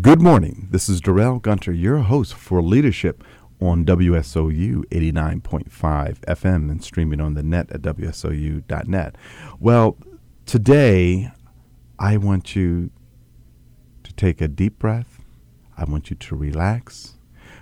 Good 0.00 0.22
morning. 0.22 0.68
This 0.70 0.88
is 0.88 1.02
Darrell 1.02 1.38
Gunter, 1.38 1.70
your 1.70 1.98
host 1.98 2.32
for 2.32 2.62
Leadership 2.62 3.22
on 3.60 3.84
WSOU 3.84 4.84
89.5 4.86 5.68
FM 6.20 6.70
and 6.70 6.82
streaming 6.82 7.20
on 7.20 7.34
the 7.34 7.42
net 7.42 7.70
at 7.70 7.82
WSOU.net. 7.82 9.16
Well, 9.60 9.98
today 10.46 11.32
I 11.98 12.16
want 12.16 12.56
you 12.56 12.90
to 14.04 14.14
take 14.14 14.40
a 14.40 14.48
deep 14.48 14.78
breath. 14.78 15.22
I 15.76 15.84
want 15.84 16.08
you 16.08 16.16
to 16.16 16.36
relax 16.36 17.18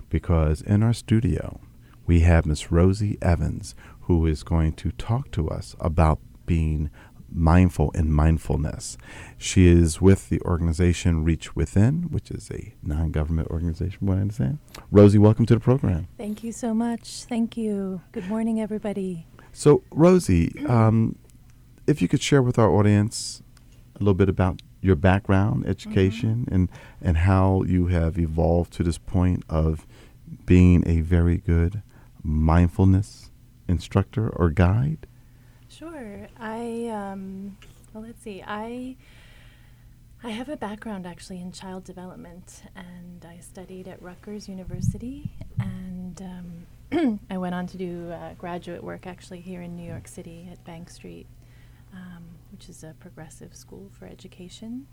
because 0.08 0.62
in 0.62 0.84
our 0.84 0.92
studio 0.92 1.58
we 2.06 2.20
have 2.20 2.46
Miss 2.46 2.70
Rosie 2.70 3.18
Evans 3.20 3.74
who 4.02 4.24
is 4.26 4.44
going 4.44 4.74
to 4.74 4.92
talk 4.92 5.32
to 5.32 5.48
us 5.48 5.74
about 5.80 6.20
being 6.46 6.90
mindful 7.32 7.90
and 7.94 8.14
mindfulness. 8.14 8.98
She 9.38 9.66
is 9.66 10.00
with 10.00 10.28
the 10.28 10.40
organization 10.42 11.24
Reach 11.24 11.54
Within, 11.56 12.10
which 12.10 12.30
is 12.30 12.50
a 12.50 12.74
non 12.82 13.10
government 13.10 13.48
organization, 13.48 14.06
what 14.06 14.18
I 14.18 14.22
understand. 14.22 14.58
Rosie, 14.90 15.18
welcome 15.18 15.46
to 15.46 15.54
the 15.54 15.60
program. 15.60 16.08
Thank 16.18 16.44
you 16.44 16.52
so 16.52 16.74
much. 16.74 17.24
Thank 17.28 17.56
you. 17.56 18.02
Good 18.12 18.28
morning, 18.28 18.60
everybody. 18.60 19.26
So, 19.52 19.82
Rosie, 19.90 20.52
um, 20.66 21.16
if 21.86 22.00
you 22.00 22.08
could 22.08 22.22
share 22.22 22.42
with 22.42 22.58
our 22.58 22.70
audience 22.70 23.42
a 23.96 23.98
little 23.98 24.14
bit 24.14 24.28
about 24.28 24.62
your 24.80 24.96
background, 24.96 25.66
education, 25.66 26.44
mm-hmm. 26.44 26.54
and, 26.54 26.68
and 27.02 27.16
how 27.18 27.62
you 27.64 27.86
have 27.88 28.18
evolved 28.18 28.72
to 28.74 28.82
this 28.82 28.98
point 28.98 29.44
of 29.48 29.86
being 30.46 30.82
a 30.86 31.00
very 31.00 31.36
good 31.36 31.82
mindfulness 32.22 33.30
instructor 33.68 34.28
or 34.28 34.50
guide. 34.50 35.06
Sure. 35.80 36.28
I 36.38 36.88
um, 36.92 37.56
well, 37.94 38.04
let's 38.04 38.22
see. 38.22 38.44
I 38.46 38.96
I 40.22 40.28
have 40.28 40.50
a 40.50 40.56
background 40.58 41.06
actually 41.06 41.40
in 41.40 41.52
child 41.52 41.84
development, 41.84 42.64
and 42.76 43.24
I 43.24 43.38
studied 43.38 43.88
at 43.88 44.02
Rutgers 44.02 44.46
University, 44.46 45.30
and 45.58 46.20
um, 46.92 47.18
I 47.30 47.38
went 47.38 47.54
on 47.54 47.66
to 47.68 47.78
do 47.78 48.10
uh, 48.10 48.34
graduate 48.34 48.84
work 48.84 49.06
actually 49.06 49.40
here 49.40 49.62
in 49.62 49.74
New 49.74 49.88
York 49.88 50.06
City 50.06 50.50
at 50.52 50.62
Bank 50.66 50.90
Street, 50.90 51.26
um, 51.94 52.24
which 52.52 52.68
is 52.68 52.84
a 52.84 52.94
progressive 53.00 53.56
school 53.56 53.90
for 53.98 54.04
education. 54.04 54.86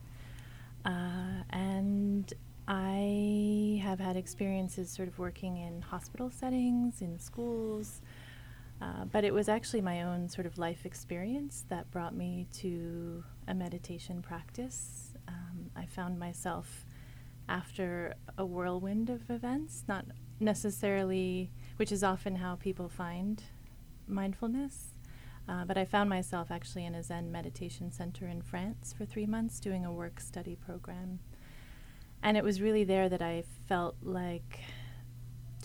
Uh, 0.85 1.43
and 1.49 2.33
I 2.65 3.81
have 3.83 3.99
had 3.99 4.15
experiences 4.15 4.89
sort 4.89 5.09
of 5.09 5.19
working 5.19 5.58
in 5.58 5.81
hospital 5.81 6.30
settings, 6.30 7.02
in 7.02 7.19
schools, 7.19 7.99
uh, 8.81 9.06
but 9.06 9.23
it 9.23 9.33
was 9.33 9.50
actually 9.50 9.81
my 9.81 10.03
own 10.03 10.30
sort 10.30 10.45
of 10.45 10.58
life 10.58 10.86
experience 10.86 11.66
that 11.70 11.89
brought 11.89 12.16
me 12.16 12.47
to 12.53 13.23
a 13.47 13.53
meditation 13.53 14.22
practice. 14.22 15.14
Um, 15.28 15.72
I 15.75 15.86
found 15.86 16.20
myself 16.20 16.86
after 17.50 18.14
a 18.38 18.45
whirlwind 18.45 19.09
of 19.09 19.30
events, 19.30 19.83
not 19.88 20.05
necessarily, 20.39 21.52
which 21.78 21.92
is 21.92 22.03
often 22.03 22.36
how 22.36 22.55
people 22.55 22.89
find 22.89 23.44
mindfulness. 24.08 24.94
Uh, 25.50 25.64
but 25.64 25.78
I 25.78 25.86
found 25.86 26.09
myself 26.09 26.52
actually 26.52 26.86
in 26.86 26.94
a 26.94 27.02
Zen 27.02 27.31
meditation 27.31 27.92
center 27.92 28.28
in 28.28 28.42
France 28.42 28.94
for 28.95 29.05
three 29.05 29.25
months 29.25 29.59
doing 29.59 29.86
a 29.86 29.92
work 29.92 30.20
study 30.20 30.55
program. 30.55 31.20
And 32.22 32.36
it 32.36 32.44
was 32.44 32.61
really 32.61 32.83
there 32.83 33.08
that 33.09 33.22
I 33.22 33.44
felt 33.67 33.95
like 34.02 34.59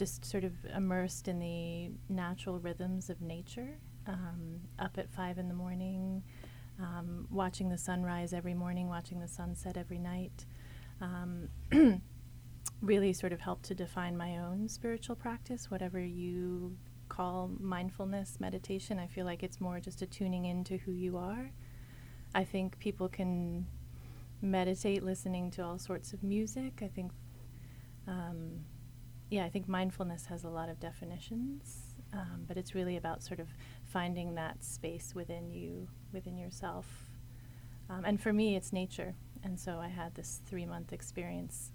just 0.03 0.25
sort 0.25 0.42
of 0.42 0.53
immersed 0.75 1.28
in 1.28 1.39
the 1.39 1.89
natural 2.12 2.58
rhythms 2.58 3.08
of 3.08 3.20
nature. 3.20 3.78
Um, 4.09 4.59
up 4.81 4.98
at 4.98 5.09
five 5.09 5.39
in 5.39 5.47
the 5.47 5.55
morning, 5.55 6.25
um, 6.81 7.28
watching 7.31 7.69
the 7.69 7.78
sunrise 7.78 8.33
every 8.33 8.53
morning, 8.53 8.89
watching 8.89 9.20
the 9.20 9.28
sunset 9.28 9.77
every 9.77 10.00
night, 10.00 10.44
um, 11.00 11.48
really 12.83 13.12
sort 13.12 13.33
of 13.33 13.41
helped 13.41 13.62
to 13.67 13.77
define 13.77 14.17
my 14.17 14.39
own 14.39 14.69
spiritual 14.69 15.14
practice, 15.14 15.70
whatever 15.70 16.00
you 16.00 16.77
call 17.09 17.48
mindfulness, 17.61 18.41
meditation. 18.41 18.98
I 18.98 19.06
feel 19.06 19.25
like 19.25 19.44
it's 19.44 19.60
more 19.60 19.78
just 19.78 20.03
a 20.03 20.06
tuning 20.06 20.47
into 20.47 20.78
who 20.78 20.91
you 20.91 21.16
are. 21.16 21.53
I 22.34 22.43
think 22.43 22.77
people 22.81 23.09
can 23.09 23.69
meditate 24.41 25.04
listening 25.04 25.53
to 25.53 25.65
all 25.65 25.78
sorts 25.78 26.12
of 26.12 26.25
music. 26.25 26.81
I 26.82 26.88
think 26.88 27.12
um, 28.09 28.65
yeah, 29.32 29.47
I 29.47 29.48
think 29.48 29.66
mindfulness 29.66 30.26
has 30.26 30.44
a 30.44 30.50
lot 30.50 30.69
of 30.69 30.78
definitions, 30.78 31.94
um, 32.12 32.44
but 32.47 32.59
it's 32.59 32.75
really 32.75 32.98
about 32.98 33.22
sort 33.22 33.41
of 33.41 33.48
finding 33.82 34.34
that 34.34 34.62
space 34.62 35.15
within 35.15 35.50
you, 35.50 35.88
within 36.12 36.37
yourself. 36.37 36.87
Um, 37.88 38.04
and 38.04 38.21
for 38.21 38.31
me, 38.31 38.56
it's 38.56 38.75
nature. 38.75 39.15
And 39.42 39.59
so 39.59 39.78
I 39.78 39.88
had 39.88 40.15
this 40.16 40.42
three 40.44 40.66
month 40.66 40.92
experience. 40.92 41.72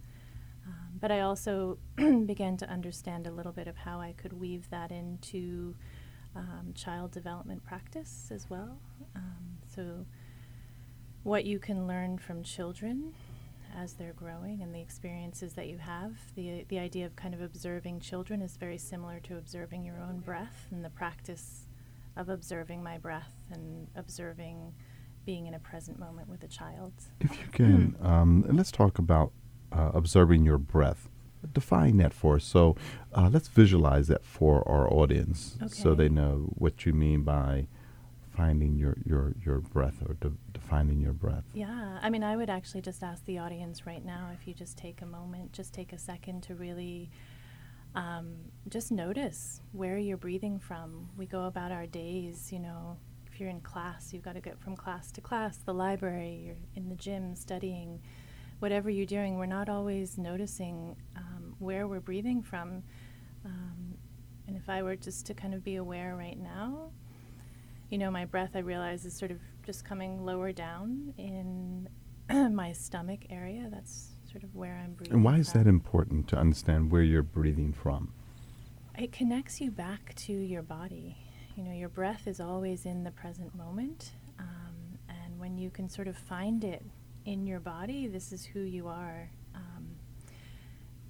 Um, 0.67 0.99
but 1.01 1.11
I 1.11 1.21
also 1.21 1.79
began 1.95 2.57
to 2.57 2.69
understand 2.69 3.25
a 3.25 3.31
little 3.31 3.51
bit 3.51 3.67
of 3.67 3.75
how 3.75 3.99
I 3.99 4.13
could 4.15 4.33
weave 4.33 4.69
that 4.69 4.91
into 4.91 5.73
um, 6.35 6.73
child 6.75 7.09
development 7.09 7.65
practice 7.65 8.29
as 8.31 8.51
well. 8.51 8.77
Um, 9.15 9.57
so, 9.73 10.05
what 11.23 11.45
you 11.45 11.57
can 11.57 11.87
learn 11.87 12.19
from 12.19 12.43
children 12.43 13.15
as 13.75 13.93
they're 13.93 14.13
growing 14.13 14.61
and 14.61 14.73
the 14.73 14.79
experiences 14.79 15.53
that 15.53 15.67
you 15.67 15.77
have. 15.77 16.13
The, 16.35 16.65
the 16.67 16.79
idea 16.79 17.05
of 17.05 17.15
kind 17.15 17.33
of 17.33 17.41
observing 17.41 17.99
children 17.99 18.41
is 18.41 18.57
very 18.57 18.77
similar 18.77 19.19
to 19.21 19.37
observing 19.37 19.83
your 19.83 19.99
own 19.99 20.19
breath 20.19 20.67
and 20.71 20.83
the 20.83 20.89
practice 20.89 21.67
of 22.15 22.29
observing 22.29 22.83
my 22.83 22.97
breath 22.97 23.33
and 23.51 23.87
observing 23.95 24.73
being 25.25 25.45
in 25.45 25.53
a 25.53 25.59
present 25.59 25.99
moment 25.99 26.29
with 26.29 26.43
a 26.43 26.47
child. 26.47 26.93
If 27.19 27.37
you 27.39 27.47
can, 27.51 27.95
um, 28.01 28.45
let's 28.47 28.71
talk 28.71 28.97
about 28.97 29.31
uh, 29.71 29.91
observing 29.93 30.45
your 30.45 30.57
breath. 30.57 31.09
Define 31.53 31.97
that 31.97 32.13
for 32.13 32.37
us. 32.37 32.45
So 32.45 32.75
uh, 33.13 33.29
let's 33.31 33.47
visualize 33.47 34.07
that 34.07 34.25
for 34.25 34.67
our 34.67 34.91
audience 34.91 35.57
okay. 35.61 35.73
so 35.73 35.93
they 35.93 36.09
know 36.09 36.53
what 36.55 36.85
you 36.85 36.93
mean 36.93 37.23
by 37.23 37.67
finding 38.37 38.77
your, 38.77 38.95
your, 39.03 39.33
your 39.43 39.59
breath 39.59 39.97
or 40.07 40.13
de- 40.13 40.31
defining 40.53 41.01
your 41.01 41.11
breath? 41.13 41.43
Yeah, 41.53 41.97
I 42.01 42.09
mean, 42.11 42.23
I 42.23 42.37
would 42.37 42.49
actually 42.49 42.81
just 42.81 43.03
ask 43.03 43.25
the 43.25 43.39
audience 43.39 43.87
right 43.87 44.05
now 44.05 44.29
if 44.33 44.47
you 44.47 44.53
just 44.53 44.77
take 44.77 45.01
a 45.01 45.05
moment, 45.05 45.51
just 45.51 45.73
take 45.73 45.91
a 45.91 45.97
second 45.97 46.43
to 46.43 46.55
really 46.55 47.09
um, 47.95 48.35
just 48.69 48.91
notice 48.91 49.61
where 49.71 49.97
you're 49.97 50.17
breathing 50.17 50.59
from. 50.59 51.09
We 51.17 51.25
go 51.25 51.45
about 51.45 51.71
our 51.71 51.87
days, 51.87 52.51
you 52.51 52.59
know, 52.59 52.97
if 53.25 53.39
you're 53.39 53.49
in 53.49 53.61
class, 53.61 54.13
you've 54.13 54.23
got 54.23 54.35
to 54.35 54.41
get 54.41 54.59
from 54.59 54.75
class 54.75 55.11
to 55.13 55.21
class, 55.21 55.57
the 55.57 55.73
library, 55.73 56.41
you're 56.45 56.55
in 56.75 56.89
the 56.89 56.95
gym 56.95 57.35
studying, 57.35 57.99
whatever 58.59 58.89
you're 58.89 59.07
doing, 59.07 59.37
we're 59.37 59.47
not 59.47 59.67
always 59.67 60.17
noticing 60.17 60.95
um, 61.15 61.55
where 61.57 61.87
we're 61.87 61.99
breathing 61.99 62.43
from. 62.43 62.83
Um, 63.45 63.95
and 64.47 64.55
if 64.55 64.69
I 64.69 64.83
were 64.83 64.95
just 64.95 65.25
to 65.25 65.33
kind 65.33 65.53
of 65.53 65.63
be 65.63 65.77
aware 65.77 66.15
right 66.15 66.39
now, 66.39 66.91
you 67.89 67.97
know, 67.97 68.11
my 68.11 68.25
breath, 68.25 68.51
I 68.55 68.59
realize, 68.59 69.05
is 69.05 69.13
sort 69.13 69.31
of 69.31 69.39
just 69.65 69.85
coming 69.85 70.25
lower 70.25 70.51
down 70.51 71.13
in 71.17 71.87
my 72.53 72.73
stomach 72.73 73.21
area. 73.29 73.69
That's 73.71 74.09
sort 74.29 74.43
of 74.43 74.53
where 74.55 74.81
I'm 74.83 74.93
breathing. 74.93 75.15
And 75.15 75.23
why 75.23 75.37
is 75.37 75.51
from. 75.51 75.63
that 75.63 75.69
important 75.69 76.27
to 76.29 76.37
understand 76.37 76.91
where 76.91 77.01
you're 77.01 77.23
breathing 77.23 77.73
from? 77.73 78.13
It 78.97 79.11
connects 79.11 79.61
you 79.61 79.71
back 79.71 80.13
to 80.15 80.33
your 80.33 80.63
body. 80.63 81.17
You 81.55 81.63
know, 81.63 81.71
your 81.71 81.89
breath 81.89 82.27
is 82.27 82.39
always 82.39 82.85
in 82.85 83.03
the 83.03 83.11
present 83.11 83.55
moment. 83.55 84.11
Um, 84.39 84.99
and 85.07 85.39
when 85.39 85.57
you 85.57 85.69
can 85.69 85.89
sort 85.89 86.07
of 86.07 86.17
find 86.17 86.63
it 86.63 86.83
in 87.25 87.47
your 87.47 87.59
body, 87.59 88.07
this 88.07 88.31
is 88.31 88.45
who 88.45 88.61
you 88.61 88.87
are. 88.87 89.29
Um, 89.55 89.87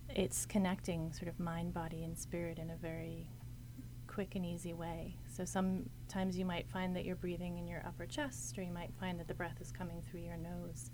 it's 0.10 0.46
connecting 0.46 1.12
sort 1.12 1.28
of 1.28 1.40
mind, 1.40 1.74
body, 1.74 2.04
and 2.04 2.18
spirit 2.18 2.60
in 2.60 2.70
a 2.70 2.76
very 2.76 3.30
quick 4.08 4.36
and 4.36 4.46
easy 4.46 4.74
way. 4.74 5.16
So 5.38 5.46
sometimes 5.46 6.36
you 6.36 6.46
might 6.46 6.68
find 6.68 6.96
that 6.96 7.06
you're 7.06 7.16
breathing 7.16 7.60
in 7.60 7.68
your 7.68 7.84
upper 7.86 8.08
chest, 8.08 8.58
or 8.58 8.64
you 8.64 8.72
might 8.72 8.92
find 9.00 9.20
that 9.20 9.28
the 9.28 9.36
breath 9.36 9.62
is 9.62 9.72
coming 9.72 10.02
through 10.10 10.22
your 10.22 10.36
nose. 10.36 10.90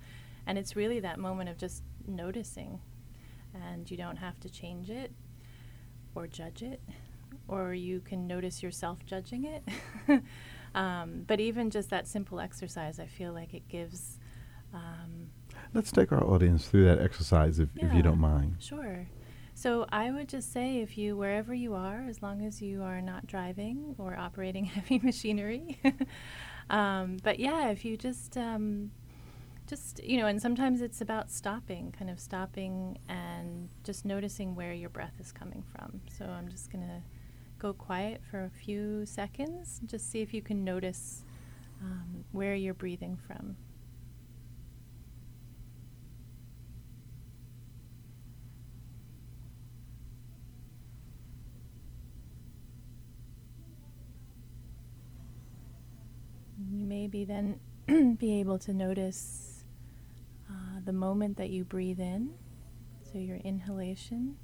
And 0.45 0.57
it's 0.57 0.75
really 0.75 0.99
that 0.99 1.17
moment 1.17 1.49
of 1.49 1.57
just 1.57 1.81
noticing. 2.05 2.81
And 3.53 3.89
you 3.89 3.95
don't 3.95 4.17
have 4.17 4.37
to 4.41 4.49
change 4.49 4.89
it 4.89 5.13
or 6.13 6.27
judge 6.27 6.61
it, 6.61 6.81
or 7.47 7.73
you 7.73 8.01
can 8.01 8.27
notice 8.27 8.61
yourself 8.61 8.97
judging 9.05 9.45
it. 9.45 9.63
um, 10.75 11.23
but 11.25 11.39
even 11.39 11.69
just 11.69 11.89
that 11.91 12.05
simple 12.05 12.41
exercise, 12.41 12.99
I 12.99 13.05
feel 13.05 13.31
like 13.31 13.53
it 13.53 13.69
gives. 13.69 14.19
Um, 14.73 15.29
Let's 15.73 15.93
take 15.93 16.11
our 16.11 16.21
audience 16.21 16.67
through 16.67 16.83
that 16.83 16.99
exercise 16.99 17.59
if, 17.59 17.69
yeah, 17.75 17.85
if 17.85 17.93
you 17.93 18.01
don't 18.01 18.19
mind. 18.19 18.57
Sure. 18.59 19.07
So 19.63 19.85
I 19.93 20.11
would 20.11 20.27
just 20.27 20.51
say 20.51 20.81
if 20.81 20.97
you 20.97 21.15
wherever 21.15 21.53
you 21.53 21.73
are, 21.73 22.05
as 22.09 22.21
long 22.21 22.45
as 22.45 22.61
you 22.61 22.83
are 22.83 22.99
not 22.99 23.25
driving 23.27 23.95
or 23.97 24.13
operating 24.17 24.65
heavy 24.75 24.99
machinery. 24.99 25.79
um, 26.69 27.15
but 27.23 27.39
yeah, 27.39 27.69
if 27.69 27.85
you 27.85 27.95
just 27.95 28.35
um, 28.35 28.91
just 29.65 30.03
you 30.03 30.17
know, 30.19 30.27
and 30.27 30.41
sometimes 30.41 30.81
it's 30.81 30.99
about 30.99 31.31
stopping, 31.31 31.95
kind 31.97 32.11
of 32.11 32.19
stopping 32.19 32.97
and 33.07 33.69
just 33.85 34.03
noticing 34.03 34.53
where 34.53 34.73
your 34.73 34.89
breath 34.89 35.13
is 35.21 35.31
coming 35.31 35.63
from. 35.73 36.01
So 36.11 36.25
I'm 36.25 36.49
just 36.49 36.69
gonna 36.69 37.01
go 37.57 37.71
quiet 37.71 38.19
for 38.29 38.43
a 38.43 38.49
few 38.49 39.05
seconds, 39.05 39.79
just 39.85 40.11
see 40.11 40.21
if 40.21 40.33
you 40.33 40.41
can 40.41 40.65
notice 40.65 41.23
um, 41.81 42.25
where 42.33 42.53
you're 42.53 42.73
breathing 42.73 43.17
from. 43.25 43.55
Maybe 56.87 57.25
then 57.25 57.59
be 58.17 58.39
able 58.39 58.59
to 58.59 58.73
notice 58.73 59.63
uh, 60.49 60.79
the 60.85 60.93
moment 60.93 61.37
that 61.37 61.49
you 61.49 61.63
breathe 61.63 61.99
in, 61.99 62.33
so 63.11 63.17
your 63.17 63.37
inhalation, 63.37 64.37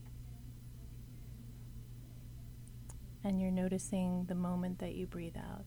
and 3.23 3.41
you're 3.41 3.51
noticing 3.51 4.25
the 4.25 4.35
moment 4.35 4.79
that 4.79 4.95
you 4.95 5.05
breathe 5.05 5.37
out. 5.37 5.65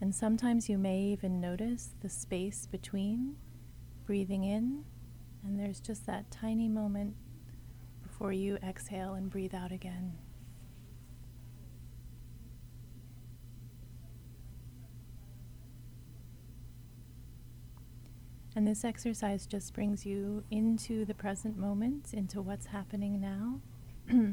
And 0.00 0.12
sometimes 0.12 0.68
you 0.68 0.78
may 0.78 1.00
even 1.00 1.40
notice 1.40 1.90
the 2.00 2.08
space 2.08 2.66
between 2.66 3.36
breathing 4.04 4.42
in, 4.42 4.84
and 5.44 5.58
there's 5.58 5.78
just 5.80 6.06
that 6.06 6.30
tiny 6.30 6.68
moment 6.68 7.14
before 8.02 8.32
you 8.32 8.56
exhale 8.56 9.14
and 9.14 9.30
breathe 9.30 9.54
out 9.54 9.70
again. 9.70 10.14
And 18.54 18.66
this 18.68 18.84
exercise 18.84 19.46
just 19.46 19.72
brings 19.72 20.04
you 20.04 20.44
into 20.50 21.04
the 21.06 21.14
present 21.14 21.56
moment, 21.56 22.12
into 22.12 22.42
what's 22.42 22.66
happening 22.66 23.18
now. 23.20 23.60
uh, 24.12 24.24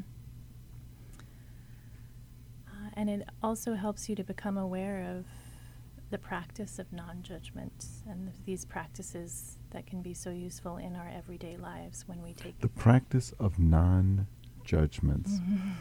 and 2.93 3.09
it 3.09 3.29
also 3.41 3.75
helps 3.75 4.09
you 4.09 4.15
to 4.15 4.23
become 4.23 4.57
aware 4.57 5.17
of 5.17 5.25
the 6.09 6.17
practice 6.17 6.79
of 6.79 6.91
non 6.91 7.21
judgment 7.21 7.85
and 8.09 8.25
th- 8.27 8.35
these 8.45 8.65
practices 8.65 9.57
that 9.71 9.85
can 9.85 10.01
be 10.01 10.13
so 10.13 10.31
useful 10.31 10.77
in 10.77 10.95
our 10.95 11.07
everyday 11.07 11.55
lives 11.55 12.03
when 12.07 12.21
we 12.21 12.33
take 12.33 12.59
the 12.59 12.67
practice 12.67 13.33
of 13.39 13.57
non 13.59 14.27
judgments. 14.63 15.33
Mm-hmm. 15.39 15.69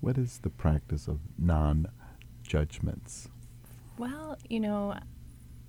What 0.00 0.18
is 0.18 0.38
the 0.42 0.50
practice 0.50 1.08
of 1.08 1.20
non 1.38 1.88
judgments? 2.42 3.28
Well, 3.98 4.36
you 4.48 4.60
know, 4.60 4.94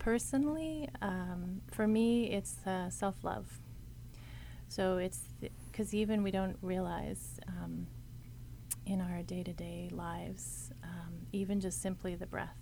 personally, 0.07 0.87
um, 1.01 1.59
for 1.69 1.85
me, 1.85 2.31
it's 2.31 2.65
uh, 2.65 2.89
self 2.89 3.25
love. 3.25 3.59
So 4.69 4.95
it's 4.99 5.19
because 5.69 5.93
even 5.93 6.23
we 6.23 6.31
don't 6.31 6.55
realize 6.61 7.41
um, 7.49 7.87
in 8.85 9.01
our 9.01 9.21
day 9.23 9.43
to 9.43 9.51
day 9.51 9.89
lives, 9.91 10.71
um, 10.81 11.13
even 11.33 11.59
just 11.59 11.81
simply 11.81 12.15
the 12.15 12.25
breath. 12.25 12.55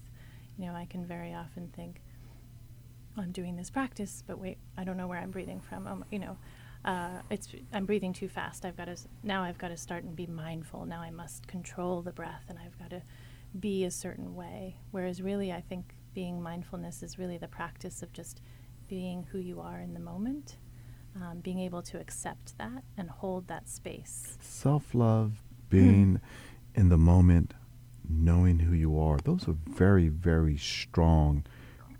You 0.57 0.65
know, 0.65 0.74
I 0.74 0.86
can 0.86 1.06
very 1.06 1.36
often 1.36 1.68
think, 1.75 2.01
I'm 3.15 3.31
doing 3.31 3.56
this 3.56 3.69
practice, 3.69 4.24
but 4.25 4.39
wait, 4.39 4.57
I 4.75 4.83
don't 4.83 4.97
know 4.97 5.07
where 5.07 5.19
I'm 5.19 5.30
breathing 5.30 5.62
from. 5.62 5.86
Um, 5.86 6.06
you 6.09 6.18
know, 6.18 6.38
uh, 6.83 7.19
it's 7.30 7.50
I'm 7.71 7.86
breathing 7.86 8.13
too 8.13 8.27
fast. 8.27 8.65
I've 8.65 8.75
got 8.75 8.86
to 8.86 8.97
now. 9.21 9.44
I've 9.44 9.59
got 9.59 9.68
to 9.68 9.77
start 9.77 10.03
and 10.03 10.15
be 10.15 10.25
mindful. 10.25 10.88
Now 10.88 11.01
I 11.01 11.12
must 11.12 11.45
control 11.45 12.01
the 12.01 12.12
breath, 12.12 12.45
and 12.50 12.57
I've 12.57 12.80
got 12.80 12.89
to 12.89 13.03
be 13.59 13.83
a 13.83 13.92
certain 13.92 14.33
way. 14.33 14.77
Whereas 14.89 15.21
really, 15.21 15.53
I 15.53 15.62
think 15.62 15.94
being 16.15 16.41
mindfulness 16.41 17.03
is 17.03 17.19
really 17.19 17.38
the 17.38 17.47
practice 17.47 18.01
of 18.01 18.12
just 18.13 18.41
being 18.88 19.27
who 19.31 19.38
you 19.38 19.59
are 19.59 19.81
in 19.81 19.94
the 19.94 20.00
moment, 20.00 20.57
um, 21.15 21.39
being 21.41 21.59
able 21.59 21.81
to 21.83 22.00
accept 22.00 22.57
that 22.57 22.83
and 22.97 23.09
hold 23.09 23.47
that 23.50 23.67
space. 23.67 24.38
Self 24.41 24.95
love, 24.95 25.44
being 25.69 26.21
in 26.73 26.89
the 26.89 26.97
moment, 26.97 27.53
knowing 28.09 28.59
who 28.59 28.73
you 28.73 28.97
are, 28.97 29.17
those 29.17 29.47
are 29.47 29.57
very, 29.67 30.07
very 30.07 30.57
strong 30.57 31.45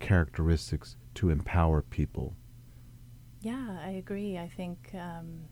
characteristics 0.00 0.96
to 1.14 1.30
empower 1.30 1.82
people. 1.82 2.34
Yeah, 3.42 3.78
I 3.84 3.90
agree. 3.90 4.38
I 4.38 4.48
think 4.48 4.90
um, 4.94 5.42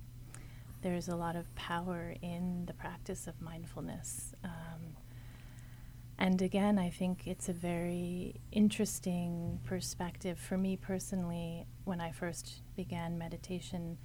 there's 0.83 1.09
a 1.09 1.17
lot 1.17 1.37
of 1.37 1.55
power 1.55 2.15
in 2.23 2.65
the 2.67 2.75
practice 2.75 3.27
of 3.27 3.41
mindfulness. 3.43 4.35
Um, 4.43 4.97
and 6.19 6.41
again, 6.41 6.79
I 6.79 6.91
think 6.91 7.27
it's 7.27 7.49
a 7.49 7.53
very 7.53 8.41
interesting 8.53 9.61
perspective 9.65 10.39
for 10.39 10.57
me 10.57 10.77
personally. 10.77 11.67
When 11.85 12.01
I 12.01 12.13
first 12.13 12.63
began 12.77 13.19
meditation, 13.19 13.99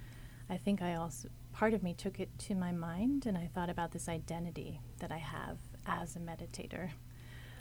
I 0.48 0.56
think 0.56 0.82
I 0.82 0.96
also, 0.96 1.28
part 1.52 1.72
of 1.72 1.82
me 1.84 1.94
took 1.94 2.18
it 2.18 2.28
to 2.40 2.54
my 2.56 2.72
mind 2.72 3.26
and 3.26 3.38
I 3.38 3.48
thought 3.54 3.70
about 3.70 3.92
this 3.92 4.08
identity 4.08 4.80
that 4.98 5.12
I 5.12 5.18
have 5.18 5.58
as 5.86 6.16
a 6.16 6.18
meditator. 6.18 6.90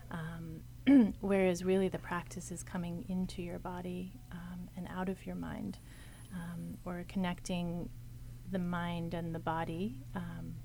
Um, 0.10 1.14
whereas 1.22 1.64
really 1.64 1.88
the 1.88 2.00
practice 2.00 2.52
is 2.52 2.64
coming 2.64 3.06
into 3.08 3.44
your 3.44 3.60
body 3.60 4.14
um, 4.32 4.68
and 4.76 4.88
out 4.90 5.10
of 5.10 5.24
your 5.28 5.36
mind, 5.36 5.78
um, 6.34 6.78
or 6.86 7.06
connecting 7.08 7.88
the 8.52 8.58
mind 8.58 9.14
and 9.14 9.36
the 9.36 9.40
body 9.40 10.00
um, 10.16 10.56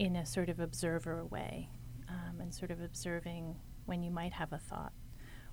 in 0.00 0.16
a 0.16 0.26
sort 0.26 0.48
of 0.48 0.58
observer 0.58 1.24
way 1.24 1.68
um, 2.08 2.40
and 2.40 2.52
sort 2.54 2.70
of 2.70 2.80
observing 2.80 3.56
when 3.86 4.02
you 4.02 4.10
might 4.10 4.32
have 4.32 4.52
a 4.52 4.58
thought, 4.58 4.92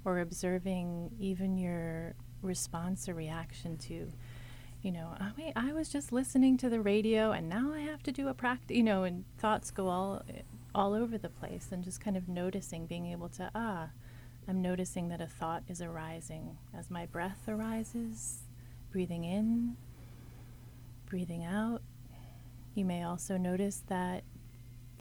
or 0.05 0.19
observing 0.19 1.11
even 1.19 1.57
your 1.57 2.15
response 2.41 3.07
or 3.07 3.13
reaction 3.13 3.77
to, 3.77 4.11
you 4.81 4.91
know, 4.91 5.15
oh, 5.19 5.31
wait, 5.37 5.53
I 5.55 5.73
was 5.73 5.89
just 5.89 6.11
listening 6.11 6.57
to 6.57 6.69
the 6.69 6.81
radio 6.81 7.31
and 7.31 7.47
now 7.47 7.71
I 7.73 7.81
have 7.81 8.01
to 8.03 8.11
do 8.11 8.27
a 8.27 8.33
practice, 8.33 8.75
you 8.75 8.83
know, 8.83 9.03
and 9.03 9.25
thoughts 9.37 9.71
go 9.71 9.87
all 9.87 10.23
all 10.73 10.93
over 10.93 11.17
the 11.17 11.29
place, 11.29 11.67
and 11.71 11.83
just 11.83 11.99
kind 11.99 12.15
of 12.15 12.29
noticing, 12.29 12.85
being 12.85 13.07
able 13.07 13.29
to 13.29 13.51
ah. 13.53 13.89
I'm 14.47 14.61
noticing 14.61 15.09
that 15.09 15.21
a 15.21 15.27
thought 15.27 15.63
is 15.67 15.81
arising 15.81 16.57
as 16.75 16.89
my 16.89 17.05
breath 17.05 17.47
arises, 17.47 18.39
breathing 18.91 19.23
in, 19.23 19.77
breathing 21.05 21.43
out. 21.43 21.83
You 22.73 22.85
may 22.85 23.03
also 23.03 23.37
notice 23.37 23.83
that 23.87 24.23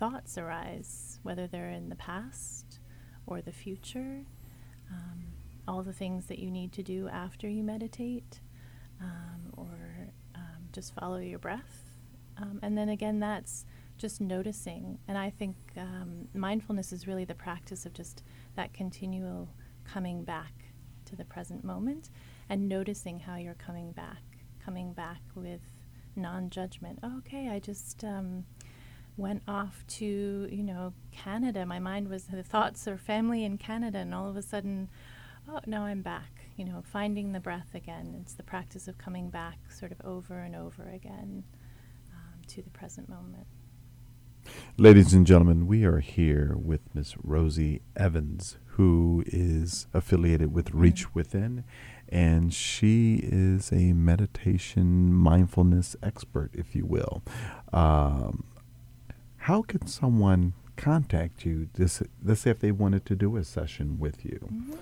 thoughts 0.00 0.38
arise, 0.38 1.20
whether 1.22 1.46
they're 1.46 1.68
in 1.68 1.90
the 1.90 1.94
past 1.94 2.80
or 3.26 3.42
the 3.42 3.52
future, 3.52 4.24
um, 4.90 5.24
all 5.68 5.82
the 5.82 5.92
things 5.92 6.24
that 6.26 6.38
you 6.38 6.50
need 6.50 6.72
to 6.72 6.82
do 6.82 7.06
after 7.08 7.46
you 7.46 7.62
meditate, 7.62 8.40
um, 9.02 9.52
or 9.58 10.08
um, 10.34 10.68
just 10.72 10.94
follow 10.94 11.18
your 11.18 11.38
breath. 11.38 11.90
Um, 12.38 12.60
and 12.62 12.78
then 12.78 12.88
again, 12.88 13.20
that's 13.20 13.66
just 13.98 14.22
noticing. 14.22 14.98
And 15.06 15.18
I 15.18 15.28
think 15.28 15.54
um, 15.76 16.28
mindfulness 16.32 16.94
is 16.94 17.06
really 17.06 17.26
the 17.26 17.34
practice 17.34 17.84
of 17.84 17.92
just 17.92 18.22
that 18.56 18.72
continual 18.72 19.50
coming 19.84 20.24
back 20.24 20.54
to 21.04 21.14
the 21.14 21.26
present 21.26 21.62
moment 21.62 22.08
and 22.48 22.70
noticing 22.70 23.20
how 23.20 23.36
you're 23.36 23.52
coming 23.52 23.92
back, 23.92 24.22
coming 24.64 24.94
back 24.94 25.20
with 25.34 25.60
non 26.16 26.48
judgment. 26.48 27.00
Oh, 27.02 27.18
okay, 27.18 27.50
I 27.50 27.58
just 27.58 28.02
um, 28.02 28.46
went 29.20 29.42
off 29.46 29.84
to, 29.86 30.48
you 30.50 30.62
know, 30.62 30.94
Canada. 31.12 31.66
My 31.66 31.78
mind 31.78 32.08
was 32.08 32.24
the 32.24 32.42
thoughts 32.42 32.86
of 32.86 33.00
family 33.00 33.44
in 33.44 33.58
Canada, 33.58 33.98
and 33.98 34.14
all 34.14 34.28
of 34.28 34.36
a 34.36 34.42
sudden, 34.42 34.88
oh, 35.48 35.60
now 35.66 35.84
I'm 35.84 36.02
back. 36.02 36.46
You 36.56 36.64
know, 36.64 36.82
finding 36.82 37.32
the 37.32 37.40
breath 37.40 37.74
again. 37.74 38.18
It's 38.20 38.34
the 38.34 38.42
practice 38.42 38.88
of 38.88 38.98
coming 38.98 39.30
back 39.30 39.58
sort 39.70 39.92
of 39.92 40.00
over 40.04 40.40
and 40.40 40.54
over 40.56 40.90
again 40.92 41.44
um, 42.12 42.40
to 42.48 42.62
the 42.62 42.70
present 42.70 43.08
moment. 43.08 43.46
Ladies 44.76 45.12
and 45.12 45.26
gentlemen, 45.26 45.66
we 45.66 45.84
are 45.84 46.00
here 46.00 46.56
with 46.56 46.80
Miss 46.94 47.14
Rosie 47.22 47.82
Evans, 47.96 48.56
who 48.76 49.22
is 49.26 49.86
affiliated 49.92 50.52
with 50.52 50.70
Reach 50.72 51.14
Within, 51.14 51.64
and 52.08 52.52
she 52.52 53.20
is 53.22 53.70
a 53.72 53.92
meditation 53.92 55.12
mindfulness 55.12 55.94
expert, 56.02 56.50
if 56.54 56.74
you 56.74 56.86
will. 56.86 57.22
Um, 57.72 58.44
how 59.40 59.62
can 59.62 59.86
someone 59.86 60.52
contact 60.76 61.46
you? 61.46 61.68
This, 61.72 62.02
let's 62.22 62.42
say 62.42 62.50
if 62.50 62.60
they 62.60 62.72
wanted 62.72 63.06
to 63.06 63.16
do 63.16 63.36
a 63.36 63.44
session 63.44 63.98
with 63.98 64.22
you, 64.22 64.38
mm-hmm. 64.52 64.74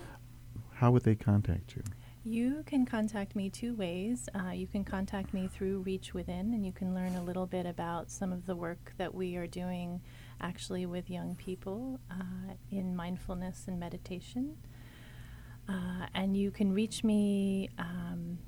how 0.74 0.90
would 0.90 1.04
they 1.04 1.14
contact 1.14 1.76
you? 1.76 1.82
You 2.24 2.64
can 2.66 2.84
contact 2.84 3.36
me 3.36 3.50
two 3.50 3.74
ways. 3.74 4.28
Uh, 4.34 4.50
you 4.50 4.66
can 4.66 4.84
contact 4.84 5.32
me 5.32 5.48
through 5.48 5.80
Reach 5.82 6.12
Within, 6.12 6.52
and 6.54 6.66
you 6.66 6.72
can 6.72 6.92
learn 6.92 7.14
a 7.14 7.22
little 7.22 7.46
bit 7.46 7.66
about 7.66 8.10
some 8.10 8.32
of 8.32 8.46
the 8.46 8.56
work 8.56 8.94
that 8.98 9.14
we 9.14 9.36
are 9.36 9.46
doing 9.46 10.00
actually 10.40 10.86
with 10.86 11.08
young 11.08 11.36
people 11.36 12.00
uh, 12.10 12.54
in 12.72 12.96
mindfulness 12.96 13.64
and 13.68 13.78
meditation. 13.78 14.56
Uh, 15.68 16.06
and 16.14 16.36
you 16.36 16.50
can 16.50 16.72
reach 16.72 17.04
me. 17.04 17.70
Um, 17.78 18.38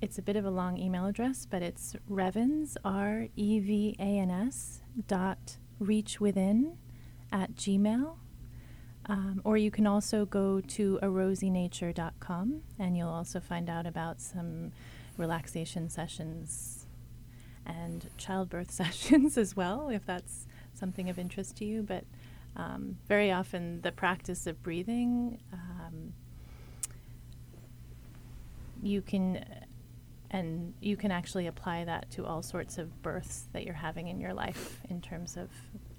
it's 0.00 0.18
a 0.18 0.22
bit 0.22 0.36
of 0.36 0.44
a 0.44 0.50
long 0.50 0.78
email 0.78 1.06
address, 1.06 1.46
but 1.48 1.62
it's 1.62 1.94
Revans, 2.10 2.76
R 2.84 3.28
E 3.36 3.60
V 3.60 3.96
A 3.98 4.18
N 4.18 4.30
S, 4.30 4.80
dot 5.06 5.58
reachwithin 5.80 6.76
at 7.30 7.54
gmail. 7.54 8.16
Um, 9.06 9.40
or 9.44 9.56
you 9.56 9.70
can 9.70 9.86
also 9.86 10.24
go 10.24 10.60
to 10.60 10.98
arosienature.com 11.02 12.60
and 12.78 12.96
you'll 12.96 13.08
also 13.08 13.40
find 13.40 13.68
out 13.68 13.86
about 13.86 14.20
some 14.20 14.72
relaxation 15.16 15.88
sessions 15.88 16.86
and 17.66 18.08
childbirth 18.16 18.70
sessions 18.70 19.36
as 19.36 19.56
well, 19.56 19.88
if 19.88 20.06
that's 20.06 20.46
something 20.74 21.10
of 21.10 21.18
interest 21.18 21.56
to 21.56 21.64
you. 21.64 21.82
But 21.82 22.04
um, 22.56 22.98
very 23.06 23.30
often, 23.30 23.80
the 23.82 23.92
practice 23.92 24.46
of 24.46 24.62
breathing, 24.62 25.40
um, 25.52 26.14
you 28.82 29.02
can 29.02 29.44
and 30.30 30.74
you 30.80 30.96
can 30.96 31.10
actually 31.10 31.46
apply 31.46 31.84
that 31.84 32.10
to 32.12 32.24
all 32.24 32.42
sorts 32.42 32.78
of 32.78 33.02
births 33.02 33.48
that 33.52 33.64
you're 33.64 33.74
having 33.74 34.08
in 34.08 34.20
your 34.20 34.32
life 34.32 34.80
in 34.88 35.00
terms 35.00 35.36
of 35.36 35.48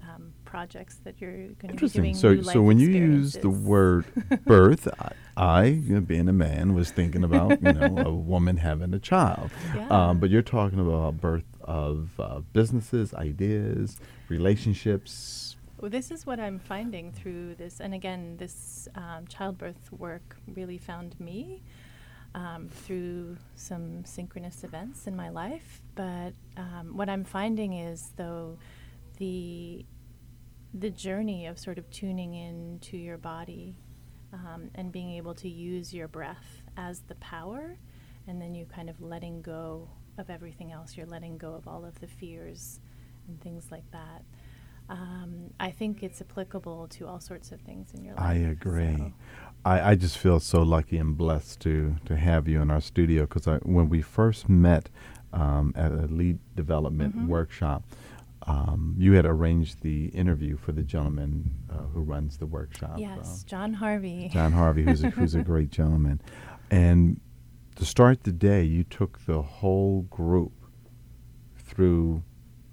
um, 0.02 0.32
projects 0.44 0.96
that 1.04 1.20
you're 1.20 1.48
going 1.60 1.76
to 1.76 1.86
be 1.86 1.88
doing. 1.88 2.14
So, 2.14 2.40
so 2.42 2.62
when 2.62 2.78
you 2.78 2.88
use 2.88 3.34
the 3.34 3.50
word 3.50 4.06
birth, 4.46 4.88
I, 4.98 5.12
I, 5.36 5.64
you 5.64 5.94
know, 5.94 6.00
being 6.00 6.28
a 6.28 6.32
man, 6.32 6.74
was 6.74 6.90
thinking 6.90 7.24
about 7.24 7.62
you 7.62 7.72
know 7.72 7.98
a 7.98 8.10
woman 8.12 8.56
having 8.56 8.94
a 8.94 8.98
child. 8.98 9.50
Yeah. 9.74 9.88
Um, 9.88 10.18
but 10.18 10.30
you're 10.30 10.42
talking 10.42 10.80
about 10.80 11.20
birth 11.20 11.44
of 11.62 12.10
uh, 12.18 12.40
businesses, 12.52 13.14
ideas, 13.14 14.00
relationships. 14.28 15.56
Well, 15.80 15.90
this 15.90 16.10
is 16.10 16.24
what 16.24 16.38
I'm 16.40 16.58
finding 16.58 17.12
through 17.12 17.56
this, 17.56 17.80
and 17.80 17.92
again, 17.92 18.36
this 18.38 18.88
um, 18.94 19.26
childbirth 19.28 19.92
work 19.92 20.36
really 20.54 20.78
found 20.78 21.18
me 21.20 21.62
um, 22.34 22.68
through 22.68 23.36
some 23.56 24.04
synchronous 24.04 24.64
events 24.64 25.06
in 25.06 25.14
my 25.16 25.28
life. 25.28 25.82
But 25.94 26.32
um, 26.56 26.96
what 26.96 27.08
I'm 27.08 27.24
finding 27.24 27.74
is, 27.74 28.10
though, 28.16 28.58
the 29.18 29.84
the 30.74 30.90
journey 30.90 31.46
of 31.46 31.58
sort 31.58 31.76
of 31.76 31.90
tuning 31.90 32.32
in 32.32 32.78
to 32.80 32.96
your 32.96 33.18
body 33.18 33.76
um, 34.32 34.70
and 34.74 34.90
being 34.90 35.10
able 35.12 35.34
to 35.34 35.48
use 35.48 35.92
your 35.92 36.08
breath 36.08 36.62
as 36.78 37.00
the 37.08 37.14
power, 37.16 37.76
and 38.26 38.40
then 38.40 38.54
you 38.54 38.64
kind 38.64 38.88
of 38.88 39.00
letting 39.02 39.42
go 39.42 39.90
of 40.16 40.30
everything 40.30 40.72
else. 40.72 40.96
You're 40.96 41.06
letting 41.06 41.36
go 41.36 41.52
of 41.54 41.68
all 41.68 41.84
of 41.84 42.00
the 42.00 42.06
fears 42.06 42.80
and 43.28 43.38
things 43.42 43.66
like 43.70 43.90
that. 43.92 44.24
Um, 44.88 45.52
I 45.60 45.70
think 45.70 46.02
it's 46.02 46.20
applicable 46.20 46.88
to 46.88 47.06
all 47.06 47.20
sorts 47.20 47.52
of 47.52 47.60
things 47.60 47.92
in 47.94 48.02
your 48.04 48.14
life. 48.14 48.24
I 48.24 48.34
agree. 48.34 48.96
so- 48.96 49.12
I, 49.64 49.90
I 49.90 49.94
just 49.94 50.18
feel 50.18 50.40
so 50.40 50.62
lucky 50.62 50.98
and 50.98 51.16
blessed 51.16 51.60
to 51.60 51.96
to 52.06 52.16
have 52.16 52.48
you 52.48 52.60
in 52.60 52.70
our 52.70 52.80
studio 52.80 53.26
because 53.26 53.46
when 53.62 53.88
we 53.88 54.02
first 54.02 54.48
met 54.48 54.88
um, 55.32 55.72
at 55.76 55.92
a 55.92 56.06
lead 56.06 56.38
development 56.56 57.16
Mhm. 57.16 57.28
workshop, 57.28 57.84
um, 58.46 58.94
you 58.98 59.12
had 59.12 59.24
arranged 59.24 59.82
the 59.82 60.06
interview 60.06 60.56
for 60.56 60.72
the 60.72 60.82
gentleman 60.82 61.54
uh, 61.70 61.78
who 61.94 62.00
runs 62.02 62.38
the 62.38 62.46
workshop. 62.46 62.98
Yes, 62.98 63.44
uh, 63.44 63.48
John 63.48 63.74
Harvey. 63.74 64.28
John 64.32 64.52
Harvey, 64.52 64.82
who's 64.82 65.02
a, 65.04 65.10
who's 65.10 65.34
a 65.34 65.42
great 65.52 65.70
gentleman. 65.70 66.20
And 66.70 67.20
to 67.76 67.84
start 67.84 68.24
the 68.24 68.32
day, 68.32 68.64
you 68.64 68.82
took 68.84 69.20
the 69.26 69.40
whole 69.42 70.02
group 70.02 70.52
through 71.56 72.22